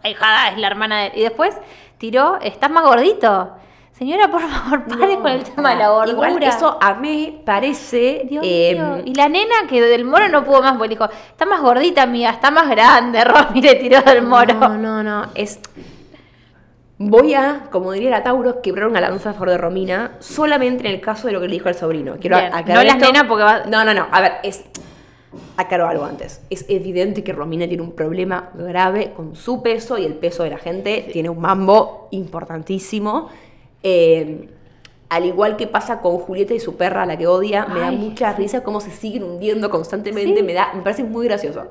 [0.03, 1.11] ahijada es la hermana de él.
[1.15, 1.55] Y después
[1.97, 3.51] tiró, estás más gordito.
[3.93, 6.29] Señora, por favor, pare No, con el tema de la gordura.
[6.29, 8.25] Igual eso a mí parece.
[8.27, 9.03] Dios eh, mío.
[9.05, 12.01] Y la nena que del moro no pudo más, porque le dijo, está más gordita,
[12.01, 14.55] amiga, está más grande, Romy le tiró del moro.
[14.55, 15.27] No, no, no.
[15.35, 15.59] Es.
[17.09, 20.93] Voy a, como diría la Tauro, quebrar una lanza a favor de Romina, solamente en
[20.93, 22.15] el caso de lo que le dijo al sobrino.
[22.19, 23.11] Quiero Bien, aclarar no las esto.
[23.11, 24.07] nenas porque va- No, no, no.
[24.11, 24.63] A ver, es.
[25.57, 26.41] Aclaro algo antes.
[26.49, 30.51] Es evidente que Romina tiene un problema grave con su peso y el peso de
[30.51, 31.09] la gente.
[31.11, 33.29] Tiene un mambo importantísimo.
[33.81, 34.49] Eh,
[35.09, 38.33] al igual que pasa con Julieta y su perra, la que odia, me da mucha
[38.33, 40.37] risa cómo se siguen hundiendo constantemente.
[40.37, 40.43] Sí.
[40.43, 41.65] Me, da, me parece muy gracioso.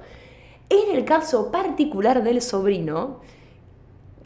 [0.69, 3.21] En el caso particular del sobrino,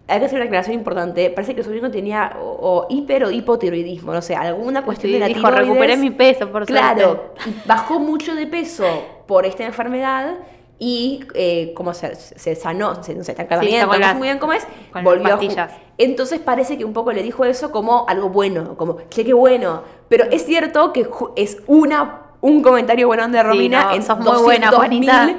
[0.09, 1.31] hay que hacer una aclaración importante.
[1.31, 5.15] Parece que el sobrino tenía o, o hiper o hipotiroidismo, no sé, alguna cuestión Sí,
[5.15, 5.67] de la dijo, tiroides.
[5.69, 8.85] recuperé mi peso, por Claro, bajó mucho de peso
[9.27, 10.35] por esta enfermedad
[10.79, 14.39] y eh, como se, se sanó, se, no sé, está con no sé muy bien
[14.39, 15.69] cómo es, con volvió a.
[15.99, 19.83] Entonces parece que un poco le dijo eso como algo bueno, como, che, qué bueno.
[20.09, 24.43] Pero es cierto que es una un comentario bueno de Romina no, en sos muy
[24.43, 25.37] buena, 200.000, Juanita.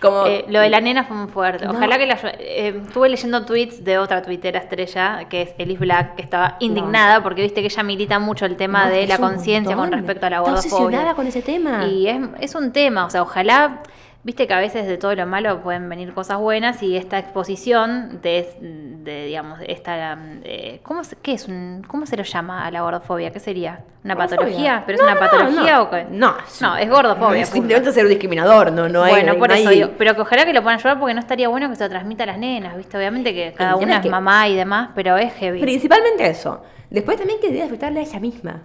[0.00, 1.64] Como, Eh, lo de la nena fue muy fuerte.
[1.64, 1.72] No.
[1.72, 2.18] Ojalá que la.
[2.38, 7.22] eh, estuve leyendo tweets de otra tuitera estrella, que es Elise Black, que estaba indignada
[7.22, 10.30] porque viste que ella milita mucho el tema No, de la conciencia con respecto a
[10.30, 11.86] la Está obsesionada con ese tema.
[11.86, 13.80] Y es, es un tema, o sea, ojalá.
[14.26, 18.18] Viste que a veces de todo lo malo pueden venir cosas buenas y esta exposición
[18.22, 22.72] de, de digamos, esta, eh, ¿cómo, se- qué es un, ¿cómo se lo llama a
[22.72, 23.30] la gordofobia?
[23.30, 23.84] ¿Qué sería?
[24.02, 24.36] ¿Una ¿Gordofobia?
[24.48, 24.82] patología?
[24.84, 25.82] ¿Pero No, es una no, no, patología no.
[25.84, 26.06] o qué?
[26.10, 27.40] No, No, es gordofobia.
[27.42, 27.54] es punto.
[27.62, 29.12] simplemente ser un discriminador, no, no hay.
[29.12, 31.20] Bueno, por no eso hay- digo, pero que ojalá que lo puedan ayudar porque no
[31.20, 32.96] estaría bueno que se lo transmita a las nenas, ¿viste?
[32.98, 35.60] Obviamente que cada tema una es es que- mamá y demás, pero es heavy.
[35.60, 36.64] Principalmente eso.
[36.90, 38.62] Después también que debe afectarle a ella misma.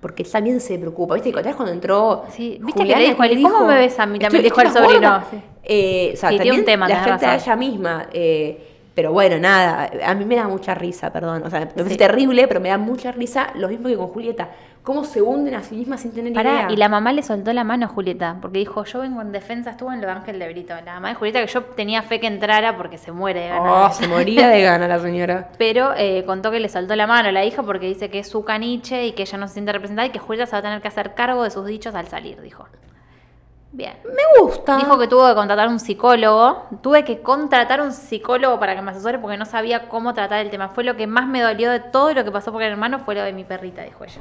[0.00, 1.14] Porque ella también se preocupa.
[1.14, 1.32] ¿Viste?
[1.32, 2.24] ¿Te cuando entró.
[2.30, 4.18] Sí, viste que le dijo él, ¿cómo me ves a mí?
[4.18, 5.10] También dijo "Estoy más sobrino".
[5.12, 5.26] gorda"?
[5.30, 5.40] Sí.
[5.62, 6.94] Eh, o sea, Sí, tiene un también tema, le
[7.26, 8.06] a ella misma.
[8.12, 9.90] eh, pero bueno, nada.
[10.04, 11.42] A mí me da mucha risa, perdón.
[11.44, 11.96] O sea, me parece Sí.
[11.96, 13.48] terrible, pero me da mucha risa.
[13.54, 14.48] Lo mismo que con Julieta.
[14.82, 16.66] Cómo se hunden a sí mismas sin tener Pará, idea.
[16.70, 19.72] y la mamá le soltó la mano a Julieta, porque dijo, yo vengo en defensa,
[19.72, 20.74] estuvo en de Ángel de Brito.
[20.86, 23.66] La mamá de Julieta que yo tenía fe que entrara porque se muere de ganas.
[23.68, 25.50] Oh, se moría de gana la señora.
[25.58, 28.28] Pero eh, contó que le soltó la mano a la hija porque dice que es
[28.28, 30.62] su caniche y que ella no se siente representada y que Julieta se va a
[30.62, 32.66] tener que hacer cargo de sus dichos al salir, dijo.
[33.72, 33.94] Bien.
[34.04, 34.76] Me gusta.
[34.78, 36.64] Dijo que tuvo que contratar un psicólogo.
[36.82, 40.50] Tuve que contratar un psicólogo para que me asesore porque no sabía cómo tratar el
[40.50, 40.68] tema.
[40.70, 43.14] Fue lo que más me dolió de todo lo que pasó por el hermano, fue
[43.14, 44.20] lo de mi perrita, dijo ella.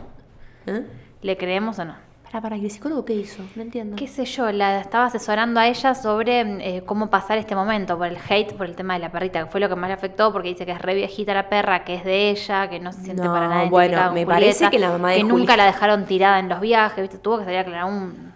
[0.68, 0.86] ¿Eh?
[1.22, 1.96] ¿Le creemos o no?
[2.32, 3.42] Para, para, ¿y el psicólogo qué hizo?
[3.56, 3.96] No entiendo.
[3.96, 8.06] Qué sé yo, la estaba asesorando a ella sobre eh, cómo pasar este momento, por
[8.06, 10.32] el hate, por el tema de la perrita, que fue lo que más le afectó,
[10.32, 13.02] porque dice que es re viejita la perra, que es de ella, que no se
[13.02, 15.58] siente No, para nada bueno, me Julieta, parece que la mamá de que Juli- nunca
[15.58, 17.18] la dejaron tirada en los viajes, ¿viste?
[17.18, 18.32] Tuvo que salir a aclarar un,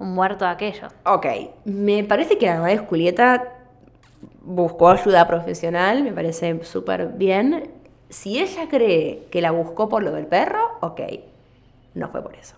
[0.00, 0.88] un muerto aquello.
[1.04, 1.26] Ok,
[1.66, 3.52] me parece que de Julieta
[4.42, 7.70] buscó ayuda profesional, me parece súper bien.
[8.08, 11.00] Si ella cree que la buscó por lo del perro, ok,
[11.94, 12.56] no fue por eso.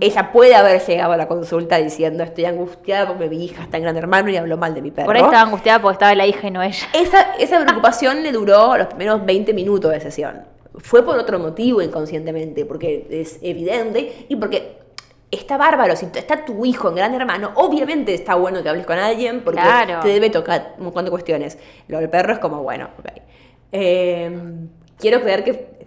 [0.00, 3.84] Ella puede haber llegado a la consulta diciendo estoy angustiada porque mi hija está en
[3.84, 5.06] gran hermano y habló mal de mi perro.
[5.06, 6.86] Por ahí estaba angustiada porque estaba la hija y no ella.
[6.92, 10.44] Esa, esa preocupación le duró los primeros 20 minutos de sesión.
[10.78, 14.80] fue por otro motivo inconscientemente, porque es evidente y porque
[15.30, 15.94] está bárbaro.
[15.96, 19.60] Si está tu hijo en Gran Hermano, obviamente está bueno que hables con alguien porque
[19.60, 20.00] Claro.
[20.00, 21.58] te debe tocar un montón de cuestiones.
[21.88, 23.06] Lo del perro es como, bueno, ok.
[23.72, 24.30] Eh,
[24.98, 25.80] quiero creer que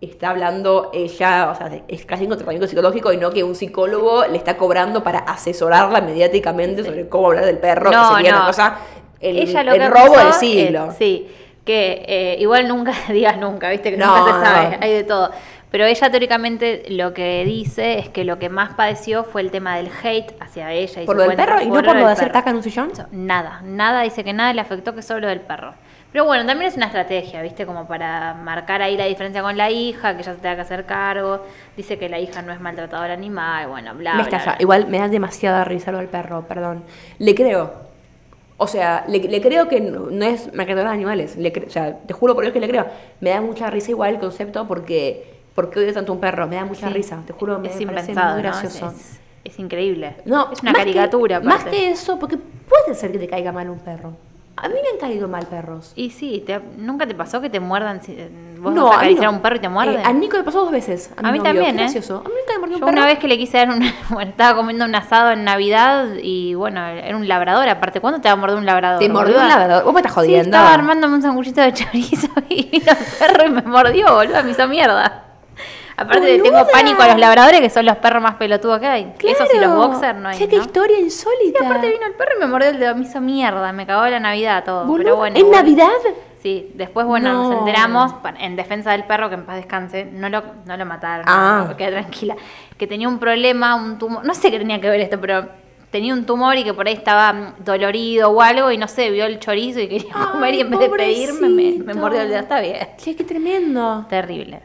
[0.00, 4.24] está hablando ella, o sea, es casi un tratamiento psicológico y no que un psicólogo
[4.26, 8.36] le está cobrando para asesorarla mediáticamente sobre cómo hablar del perro, No, que sería no.
[8.38, 8.78] una cosa,
[9.20, 10.92] el, Ella lo el que robo del siglo.
[10.98, 11.28] sí,
[11.64, 15.30] que eh, igual nunca digas nunca, viste que No, nunca se sabe, hay de todo.
[15.70, 19.76] Pero ella teóricamente lo que dice es que lo que más padeció fue el tema
[19.76, 21.02] del hate hacia ella.
[21.02, 22.62] Y por su lo del perro y no por lo de hacer caca en un
[22.62, 22.90] sillón.
[23.12, 25.74] Nada, nada, dice que nada le afectó que solo del perro.
[26.12, 27.66] Pero bueno, también es una estrategia, ¿viste?
[27.66, 30.84] Como para marcar ahí la diferencia con la hija, que ella se tenga que hacer
[30.84, 31.44] cargo.
[31.76, 34.56] Dice que la hija no es maltratadora animal, bueno, bla, me bla.
[34.58, 36.82] Igual me da demasiada risa lo del perro, perdón.
[37.18, 37.72] Le creo.
[38.56, 41.36] O sea, le, le creo que no, no es maltratador de animales.
[41.36, 42.86] Le o sea, te juro por Dios que le creo.
[43.20, 46.46] Me da mucha risa igual el concepto porque porque odio tanto un perro.
[46.46, 46.94] Me da mucha Sí.
[46.94, 47.18] risa.
[47.26, 48.48] Te juro, me es parece impensado, muy ¿no?
[48.48, 48.86] gracioso.
[48.88, 50.16] Es, es- es increíble.
[50.26, 51.40] No, es una más que- caricatura.
[51.40, 54.12] más que eso, porque puede ser que te caiga mal un perro.
[54.56, 55.92] A mí me han caído mal perros.
[55.96, 58.02] Y sí, te- ¿nunca te pasó que te muerdan?
[58.02, 58.14] si-
[58.58, 59.30] Vos no, vas a acariciar no.
[59.30, 59.94] a un perro y te muerde.
[59.94, 61.10] Eh, a Nico le pasó dos veces.
[61.16, 61.50] A, mi A mí novio.
[61.52, 61.84] también, Qué ¿eh?
[61.84, 62.16] gracioso.
[62.18, 62.98] A mí nunca me mordió un Yo perro.
[62.98, 63.94] una vez que le quise dar una...
[64.10, 67.66] Bueno, estaba comiendo un asado en Navidad y bueno, era un labrador.
[67.70, 68.98] Aparte, ¿cuándo te va a morder un labrador?
[68.98, 69.84] Te mordió un labrador.
[69.84, 70.44] Vos me estás Sí, jodiendo.
[70.58, 74.50] estaba armándome un sanguchito de chorizo y vino el perro y me mordió, boludo, me
[74.50, 75.24] hizo mierda.
[76.00, 79.12] Aparte le tengo pánico a los labradores, que son los perros más pelotudos que hay.
[79.22, 79.76] Eso sí, los Claro.
[79.76, 80.62] boxers no hay, Che, qué ¿no?
[80.62, 81.64] historia Y insólita.
[81.66, 84.18] aparte vino el perro y me mordió el dedo, me hizo mierda, me cagó la
[84.18, 84.86] Navidad todo.
[84.86, 85.58] Boluda, pero bueno, ¿En bueno.
[85.62, 85.88] Navidad?
[86.42, 87.58] Sí, después, bueno, nos No.
[87.58, 91.26] enteramos, pa- en defensa del perro, que en paz descanse, no lo, no lo mataron,
[91.28, 91.66] Ah.
[91.68, 92.34] no, queda tranquila,
[92.78, 95.46] que tenía un problema, un tumor, no sé qué tenía que ver esto, pero
[95.90, 99.10] tenía un tumor y que por ahí estaba mm, dolorido o algo y no sé,
[99.10, 102.22] vio el chorizo y quería Ay, comer y en vez de pedirme me, me mordió
[102.22, 104.06] el dedo, está bien, Che, qué tremendo.
[104.08, 104.62] terrible.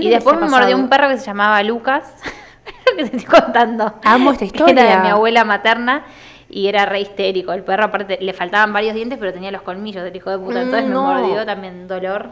[0.00, 2.12] Y después me mordió un perro que se llamaba Lucas,
[2.90, 3.94] lo que te estoy contando.
[4.04, 5.00] Amo esta Que Era de historia.
[5.02, 6.04] mi abuela materna
[6.50, 7.52] y era re histérico.
[7.52, 10.62] El perro, aparte, le faltaban varios dientes, pero tenía los colmillos del hijo de puta.
[10.62, 11.12] Entonces Mm, no.
[11.14, 12.30] me mordió también dolor.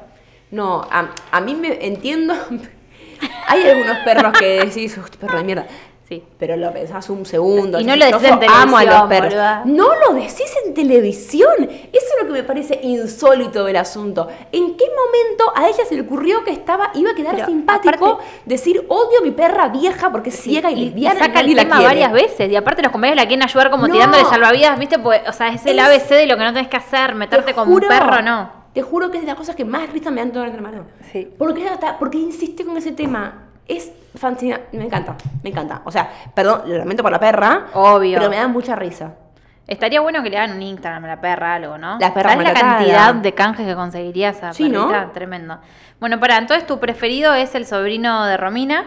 [0.51, 2.35] No, a, a mí me entiendo.
[3.49, 5.66] Hay algunos perros que decís, "Uf, este perro de mierda.
[6.09, 6.23] Sí.
[6.38, 7.81] Pero lo pensás un segundo.
[7.81, 9.29] Y no lo "Yo decís en amo a los televisión, perros.
[9.31, 9.62] boluda.
[9.64, 11.55] No lo decís en televisión.
[11.59, 14.29] Eso es lo que me parece insólito del asunto.
[14.53, 18.05] ¿En qué momento a ella se le ocurrió que estaba iba a quedar Pero, simpático
[18.07, 21.57] aparte- decir odio a mi perra vieja porque es ciega y lesbiana y saca el
[21.57, 21.88] la tema quiere"?
[21.95, 22.51] varias veces.
[22.53, 23.92] Y aparte los compañeros la quieren ayudar como No.
[23.92, 25.01] tirándole salvavidas, ¿viste?
[25.01, 27.47] Pues, o sea, es el Es- ABC de lo que no tenés que hacer, meterte
[27.47, 28.64] Te como un perro, no.
[28.75, 30.85] Te juro que es de las cosas que más risa me dan todo el hermano.
[31.11, 31.27] Sí.
[31.38, 31.66] Porque
[31.99, 33.46] porque insiste con ese tema.
[33.68, 35.83] Es fascinante, me encanta, me encanta.
[35.85, 37.66] O sea, perdón, lo lamento por la perra.
[37.74, 38.18] Obvio.
[38.18, 39.14] Pero me da mucha risa.
[39.66, 41.98] Estaría bueno que le hagan un Instagram a la perra, algo, ¿no?
[41.98, 44.87] La perra ¿Sabes la cantidad de canjes que conseguiría esa Sí, ¿no?
[44.88, 45.12] perrita?
[45.12, 45.59] Tremendo.
[45.98, 48.85] Bueno, para, entonces tu preferido es el sobrino de Romina.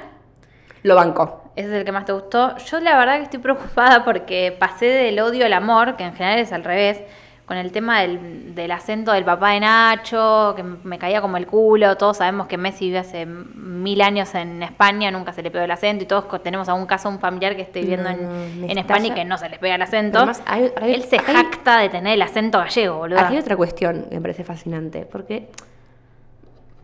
[0.83, 1.51] Lo banco.
[1.57, 2.55] Ese es el que más te gustó.
[2.57, 6.39] Yo la verdad que estoy preocupada porque pasé del odio al amor, que en general
[6.39, 7.01] es al revés,
[7.49, 11.47] con el tema del, del acento del papá de Nacho, que me caía como el
[11.47, 11.97] culo.
[11.97, 15.71] Todos sabemos que Messi vive hace mil años en España, nunca se le pegó el
[15.71, 19.07] acento y todos tenemos algún caso, un familiar que esté viviendo No, en, en España
[19.07, 20.19] y que no se les pega el acento.
[20.19, 23.19] Además, hay- hay- Él se hay- jacta de tener el acento gallego, boludo.
[23.19, 25.07] Aquí hay otra cuestión que me parece fascinante.
[25.11, 25.49] Porque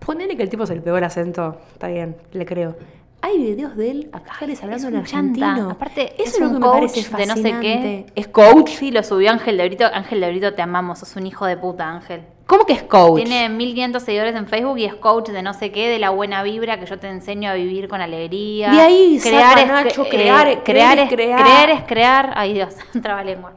[0.03, 1.61] ponele que el tipo se le pegó el acento.
[1.73, 2.75] Está bien, le creo.
[3.27, 5.45] Hay videos de él acá hablando es en un chanta.
[5.47, 5.71] argentino.
[5.71, 8.05] Aparte, eso es lo un que me parece coach de no sé qué.
[8.13, 8.69] ¿Es coach?
[8.69, 9.85] Sí, lo subió Ángel de Brito.
[9.91, 12.21] Ángel de Brito, te amamos, sos un hijo de puta, Ángel.
[12.45, 13.23] ¿Cómo que es coach?
[13.23, 16.43] Tiene 1500 seguidores en Facebook y es coach de no sé qué, de la buena
[16.43, 18.69] vibra que yo te enseño a vivir con alegría.
[18.71, 21.41] De ahí crear saca es, Nacho, cre- crear es- eh, crear, creer es crear.
[21.43, 22.33] creer es crear.
[22.35, 23.53] Ay Dios, traba lengua.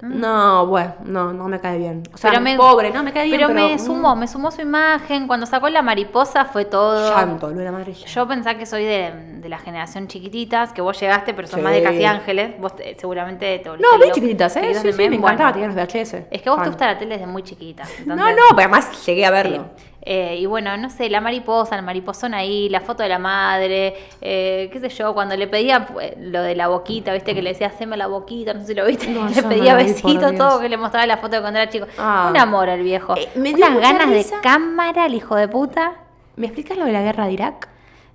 [0.00, 2.04] No, bueno, no, no me cae bien.
[2.14, 3.36] O sea, Pero me- pobre, no me cae bien.
[3.36, 5.26] Pero, Pero, me mm, sumó, me sumó su imagen.
[5.26, 7.10] Cuando sacó la mariposa fue todo.
[7.10, 7.92] Llanto, lo de la madre.
[7.92, 8.06] llanto.
[8.06, 11.64] Yo pensaba que soy de, de la generación chiquititas, que vos llegaste, pero son Sí.
[11.64, 12.60] más de Casi Ángeles.
[12.60, 14.74] Vos te- seguramente te volviste No, bien chiquititas, ¿eh?
[14.74, 15.16] Sí, sí, me bueno.
[15.16, 16.26] encantaba, tenía los VHS.
[16.30, 17.82] Es que vos te gusta la tele desde muy chiquita.
[18.06, 19.66] No, no, pero además llegué a verlo.
[19.76, 19.84] Sí.
[20.02, 23.94] Eh, y bueno, no sé, la mariposa, el mariposón ahí, la foto de la madre,
[24.20, 27.50] eh, qué sé yo, cuando le pedía pues, lo de la boquita, viste que le
[27.50, 30.60] decía, haceme la boquita, no sé si lo viste, No, le no pedía besitos, todo,
[30.60, 31.86] que le mostraba la foto de cuando era chico.
[31.98, 32.28] Ah.
[32.30, 33.16] Un amor el viejo.
[33.16, 34.36] Eh, me Unas ganas risa.
[34.36, 35.94] de cámara, el hijo de puta.
[36.36, 37.68] ¿Me explicas lo de la guerra de Irak?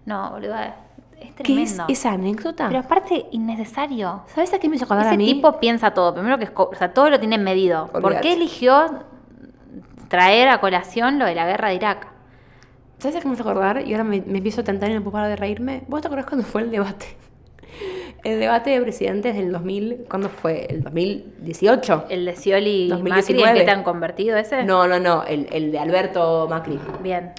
[0.06, 0.72] No, boludo, es
[1.20, 1.86] ¿Qué es tremendo.
[1.90, 2.68] esa anécdota?
[2.68, 4.24] Pero aparte, innecesario.
[4.34, 5.26] ¿Sabes a qué me hizo acordar Ese a mí?
[5.26, 6.14] tipo piensa todo.
[6.14, 7.88] Primero que es o sea, todo lo tiene medido.
[7.88, 8.88] ¿Por qué eligió
[10.14, 12.08] traer a colación lo de la guerra de Irak?
[13.00, 13.82] ¿Sabes a qué me hizo acordar?
[13.88, 15.82] Y ahora me, me empiezo a tentar y no puedo parar de reírme.
[15.88, 17.08] ¿Vos te acordás cuando fue el debate?
[18.24, 20.66] El debate de presidentes del 2000, ¿cuándo fue?
[20.70, 22.06] ¿El 2018?
[22.10, 23.60] El de Scioli y Macri, ¿en 2019.
[23.60, 24.64] qué te han convertido ese?
[24.64, 26.80] No, no, no, el, el de Alberto Macri.
[27.02, 27.32] Bien.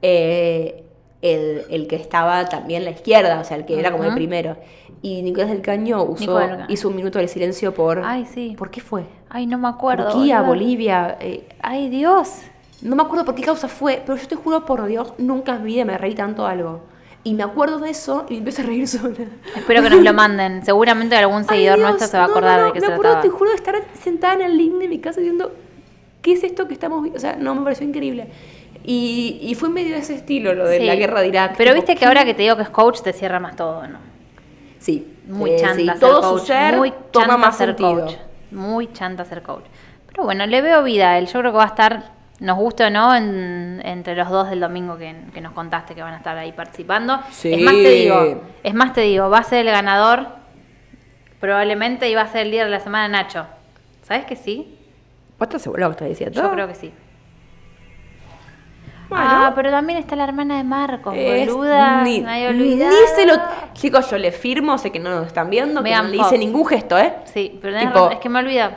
[0.00, 0.84] eh,
[1.22, 4.14] el, el que estaba también a la izquierda, o sea, el que era como el
[4.14, 4.56] primero.
[5.00, 8.02] Y Nicolás del Caño usó, hizo un minuto de silencio por...
[8.04, 8.54] Ay, sí.
[8.56, 9.04] ¿Por qué fue?
[9.30, 10.10] Ay, no me acuerdo.
[10.12, 10.42] Turquía.
[10.42, 11.16] Bolivia.
[11.20, 12.28] eh, Ay, Dios.
[12.82, 15.64] no me acuerdo por qué causa fue, pero yo te juro por Dios, nunca en
[15.64, 16.80] mi vida me reí tanto algo.
[17.24, 19.14] Y me acuerdo de eso y empecé a reír sola.
[19.56, 20.64] Espero que nos lo manden.
[20.64, 22.86] Seguramente algún seguidor Ay, Dios, nuestro se va a acordar no, de no, qué me
[22.86, 23.22] se acuerdo, trataba.
[23.22, 25.52] te juro, de estar sentada en el living de mi casa diciendo,
[26.20, 27.16] ¿qué es esto que estamos viendo?
[27.16, 28.26] O sea, no, me pareció increíble.
[28.84, 30.84] Y, y fue medio de ese estilo, lo de Sí.
[30.86, 31.54] la guerra de Irak.
[31.56, 33.98] Pero viste que ahora que te digo que es coach, te cierra más todo, ¿no?
[34.78, 35.16] Sí.
[35.28, 36.40] Muy eh, chanta sí, ser todo coach.
[36.40, 38.06] su ser muy toma chanta más ser sentido.
[38.06, 38.14] coach.
[38.50, 39.64] Muy chanta ser coach.
[40.08, 41.26] Pero bueno, le veo vida a él.
[41.26, 42.02] Yo creo que va a estar,
[42.40, 46.02] nos guste o no, en- entre los dos del domingo que, que nos contaste que
[46.02, 47.20] van a estar ahí participando.
[47.30, 47.52] Sí.
[47.54, 50.26] Es más, te digo, es más, te digo, va a ser el ganador
[51.40, 53.46] probablemente y va a ser el líder de la semana Nacho.
[54.02, 54.76] ¿Sabes que sí?
[55.38, 56.42] ¿Vos estás seguro que estás diciendo?
[56.42, 56.92] Yo creo que sí.
[59.12, 59.26] Bueno.
[59.30, 62.02] Ah, pero también está la hermana de Marcos, Es- boluda.
[62.02, 62.92] Ni, me había ni olvidado.
[63.14, 63.34] se lo.
[63.74, 66.38] Chicos, yo le firmo, sé que no nos están viendo, que Megan no le hice
[66.38, 67.14] ningún gesto, ¿eh?
[67.24, 68.72] Sí, pero tenés Tipo- razón, es que me olvidaba.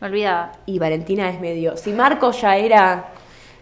[0.00, 0.52] Me olvidaba.
[0.66, 1.76] Y Valentina es medio.
[1.76, 3.04] Si Marco ya era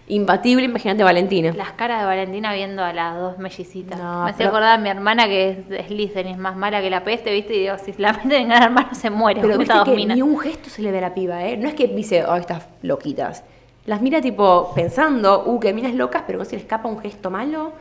[0.09, 1.52] imbatible, imagínate Valentina.
[1.54, 3.96] Las caras de Valentina viendo a las dos mellicitas.
[3.98, 6.80] No, me hacía pero- acordar a mi hermana que es de Slytherin, es más mala
[6.80, 7.54] que la peste, ¿viste?
[7.54, 9.40] Y digo, si la meten en gran hermano se muere.
[9.40, 11.56] Pero viste que ni un gesto se le ve a la piba, ¿eh?
[11.56, 13.44] No es que dice, oh, estas loquitas.
[13.90, 17.29] Las mira tipo pensando, uh, que minas locas, pero no se le escapa un gesto
[17.29, 17.72] malo.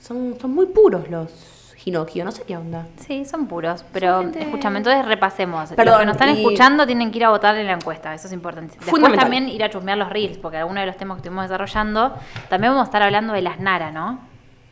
[0.00, 2.86] Son, son muy puros los Ginocchio, no sé qué onda.
[2.96, 5.60] Sí, son puros, pero gente- escúchame, entonces repasemos.
[5.68, 8.14] los Perdón, que nos están y- escuchando tienen que ir a votar en la encuesta,
[8.14, 8.76] eso es importante.
[8.76, 9.26] Después Fundamental.
[9.26, 12.14] también ir a chusmear los reels, porque algunos de los temas que estuvimos desarrollando,
[12.48, 14.20] también vamos a estar hablando de las Nara, ¿no?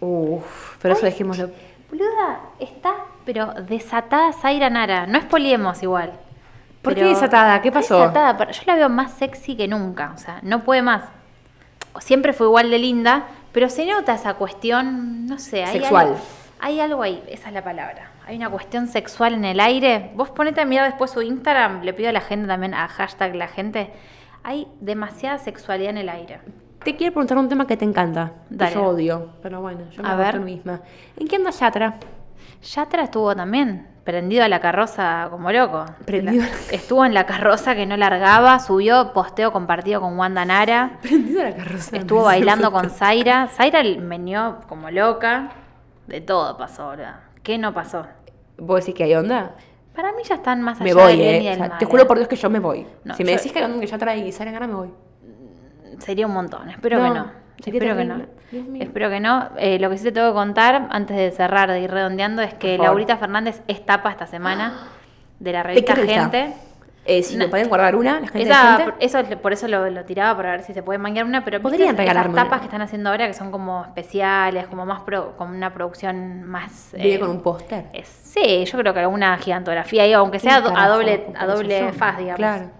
[0.00, 1.50] Uf, pero eso dejémoslo.
[1.90, 2.94] Boluda, está,
[3.26, 5.06] pero desatada Zaira Nara.
[5.06, 6.12] No es poliemos igual.
[6.86, 7.60] ¿Por qué desatada?
[7.60, 7.98] ¿Qué pasó?
[7.98, 10.12] desatada, pero yo la veo más sexy que nunca.
[10.14, 11.02] O sea, no puede más.
[11.98, 16.06] Siempre fue igual de linda, pero se nota esa cuestión, no sé, hay Sexual.
[16.06, 16.18] Algo,
[16.60, 18.10] hay algo ahí, esa es la palabra.
[18.26, 20.10] Hay una cuestión sexual en el aire.
[20.14, 23.34] Vos ponete a mirar después su Instagram, le pido a la gente también, a hashtag
[23.34, 23.90] la gente.
[24.44, 26.40] Hay demasiada sexualidad en el aire.
[26.84, 28.32] Te quiero preguntar un tema que te encanta.
[28.48, 28.74] que Dale.
[28.74, 30.38] Yo odio, pero bueno, yo me A ver.
[30.38, 30.82] misma.
[31.16, 31.96] ¿En qué anda Yatra?
[32.62, 35.84] Yatra estuvo también prendido a la carroza como loco.
[36.06, 36.42] Prendido.
[36.44, 41.42] La- estuvo en la carroza que no largaba, subió posteo compartido con Wanda Nara, Prendido
[41.42, 41.96] a la carroza.
[41.96, 43.48] estuvo bailando con Zaira.
[43.48, 45.50] Zaira meneó como loca.
[46.06, 47.20] De todo pasó ahora.
[47.42, 48.06] ¿Qué no pasó?
[48.56, 49.56] ¿Vos decís que hay onda?
[49.94, 51.40] Para mí ya están más allá Me voy, del eh.
[51.40, 52.06] y del O sea, mal, te juro eh.
[52.06, 52.86] por Dios que yo me voy.
[53.04, 54.90] No, si me yo- decís que hay onda que Yatra y Sara gana, me voy.
[55.98, 57.45] Sería un montón, espero No, que no.
[57.64, 58.20] Espero que no.
[58.80, 59.48] Espero que no.
[59.58, 62.54] Eh, lo que sí te tengo que contar, antes de cerrar, de ir redondeando, es
[62.54, 62.78] que.
[62.78, 64.74] Laurita Fernández es tapa esta semana
[65.40, 65.96] de la ¿De revista?
[65.96, 66.52] Gente.
[67.08, 67.44] Eh, si No.
[67.44, 69.06] me pueden guardar una, la gente Esa- de gente.
[69.06, 71.70] eso, por eso lo, lo tiraba para ver si se puede manguear una, pero ¿viste
[71.70, 72.58] Podrían regalarme tapas una.
[72.58, 76.92] que están haciendo ahora que son como especiales, como más pro- con una producción más
[76.94, 77.84] eh, con un póster.
[78.02, 82.18] sí, yo creo que alguna gigantografía ahí, aunque sea ¿Quién a doble, a doble faz,
[82.18, 82.38] digamos.
[82.38, 82.70] Claro.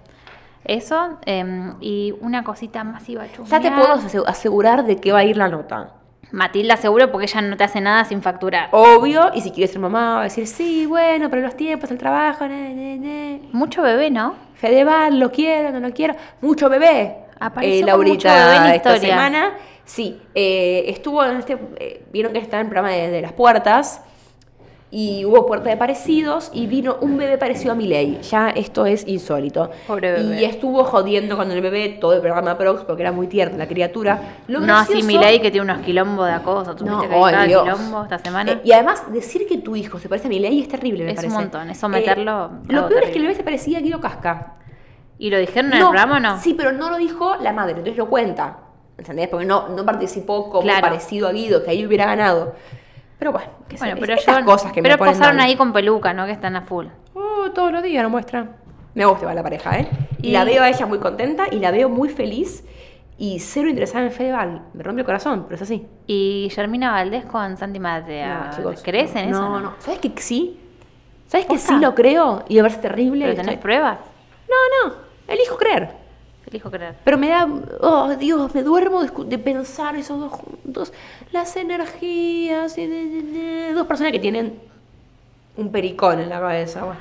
[0.67, 5.13] Eso, eh, y una cosita más iba a Ya te puedo ase- asegurar de que
[5.13, 5.93] va a ir la nota.
[6.33, 8.69] Matilda seguro porque ella no te hace nada sin facturar.
[8.73, 11.99] Obvio, y si quieres ser mamá, va a decir, sí, bueno, pero los tiempos, el
[11.99, 13.41] trabajo, ne, ne, ne.
[13.53, 14.35] Mucho bebé, ¿no?
[14.55, 16.15] Fedeval, lo quiero, no lo quiero.
[16.41, 17.17] Mucho bebé.
[17.39, 19.53] Apareció eh, con mucho bebé en Laurita esta semana.
[19.85, 21.59] Sí, eh, estuvo en este.
[21.77, 24.03] eh, Vieron que está en el programa de, de las puertas.
[24.89, 28.21] Y hubo puerta de parecidos y vino un bebé parecido a Miley.
[28.23, 29.69] Ya esto es insólito.
[29.87, 30.41] Pobre bebé.
[30.41, 33.67] Y estuvo jodiendo con el bebé todo el programa Prox porque era muy tierna la
[33.67, 34.37] criatura.
[34.47, 36.77] Lo no así gracioso- Milei que tiene unos quilombos de acoso.
[36.77, 37.65] ¿Tuviste No, que ay, Dios.
[37.65, 38.53] quilombo esta semana?
[38.53, 41.17] Eh, y además, decir que tu hijo se parece a Milei es terrible, me Es
[41.19, 41.35] un parece.
[41.35, 44.55] montón, es someterlo a lo peor es que el bebé se parecía a Guido Casca.
[45.19, 46.39] ¿Y lo dijeron en el programa o no?
[46.41, 48.59] Sí, pero no lo dijo la madre, entonces lo cuenta.
[48.97, 49.29] ¿Entendés?
[49.29, 50.81] Porque no, no participó como Claro.
[50.83, 52.55] parecido a Guido, que ahí hubiera ganado.
[53.19, 54.99] Pero bueno, sé Bueno, pero yo, cosas que pero me
[55.37, 55.47] mal.
[55.47, 56.27] ahí con peluca, ¿no?
[56.27, 56.87] Que están a full.
[57.15, 58.47] Oh, todos los días lo muestra.
[58.95, 59.89] Me gusta la pareja, ¿eh?
[60.23, 62.65] Y Y- la veo a ella muy contenta y la veo muy feliz
[63.19, 64.63] y cero interesada en Fedeval.
[64.75, 65.87] Me rompe el corazón, pero es así.
[66.07, 68.49] Y Germina Valdés con Santi Matea.
[68.51, 69.41] No, chicos, ¿Crees no, en eso?
[69.41, 69.75] No, no.
[69.79, 70.61] ¿Sabes que sí?
[71.27, 72.45] ¿Sabes que sí lo creo?
[72.49, 73.25] Y me parece terrible.
[73.25, 73.99] ¿Pero tenés Estoy- pruebas?
[74.49, 74.95] No, no.
[75.29, 75.91] Elijo creer.
[76.47, 76.95] Elijo creer.
[77.05, 77.49] Pero me da,
[77.81, 80.93] oh Dios, me duermo de, pensar esos dos juntos,
[81.33, 84.59] las energías, y de- dos personas que tienen
[85.57, 86.85] un pericón en la cabeza.
[86.85, 87.01] bueno.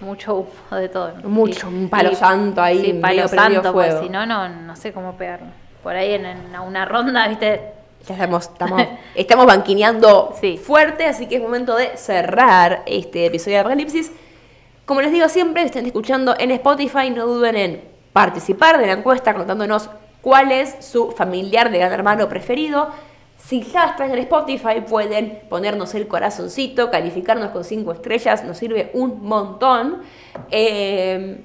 [0.00, 1.12] Mucho humo de todo.
[1.22, 1.28] ¿no?
[1.28, 4.02] Mucho, un palo santo ahí, Sí, palo santo, fuego.
[4.02, 5.46] si no, no, no sé cómo pegarlo.
[5.82, 7.60] Por ahí en, en una ronda, ¿viste?
[8.08, 8.82] Ya estamos, estamos,
[9.14, 10.58] estamos banquineando Sí.
[10.58, 14.10] fuerte, así que es momento de cerrar este episodio de Apocalipsis.
[14.84, 19.34] Como les digo siempre, estén escuchando en Spotify, no duden en participar de la encuesta
[19.34, 19.90] contándonos
[20.20, 22.90] cuál es su familiar de gran hermano preferido.
[23.38, 28.90] Si ya están en Spotify, pueden ponernos el corazoncito, calificarnos con 5 estrellas, nos sirve
[28.94, 30.02] un montón.
[30.50, 31.42] Eh,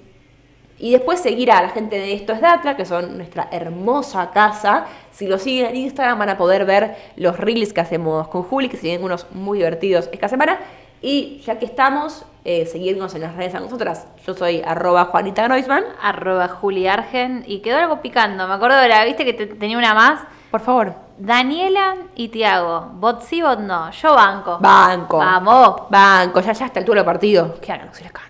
[0.79, 4.85] y después seguir a la gente de Esto es Data, que son nuestra hermosa casa.
[5.11, 8.69] Si lo siguen en Instagram van a poder ver los reels que hacemos con Juli,
[8.69, 10.59] que siguen unos muy divertidos esta semana.
[11.01, 14.07] Y ya que estamos, eh, seguirnos en las redes a nosotras.
[14.25, 15.83] Yo soy arroba Juanita Groisman.
[16.01, 17.43] Arroba Juli Argen.
[17.47, 18.47] Y quedó algo picando.
[18.47, 20.21] Me acuerdo de la, viste que te- tenía una más.
[20.51, 20.93] Por favor.
[21.17, 22.89] Daniela y Tiago.
[22.93, 23.91] Bot sí, bot no.
[23.91, 24.57] Yo banco.
[24.59, 25.17] Banco.
[25.17, 25.83] Vamos.
[25.89, 27.59] Banco, ya ya está el del partido.
[27.59, 28.26] Que hagan, no.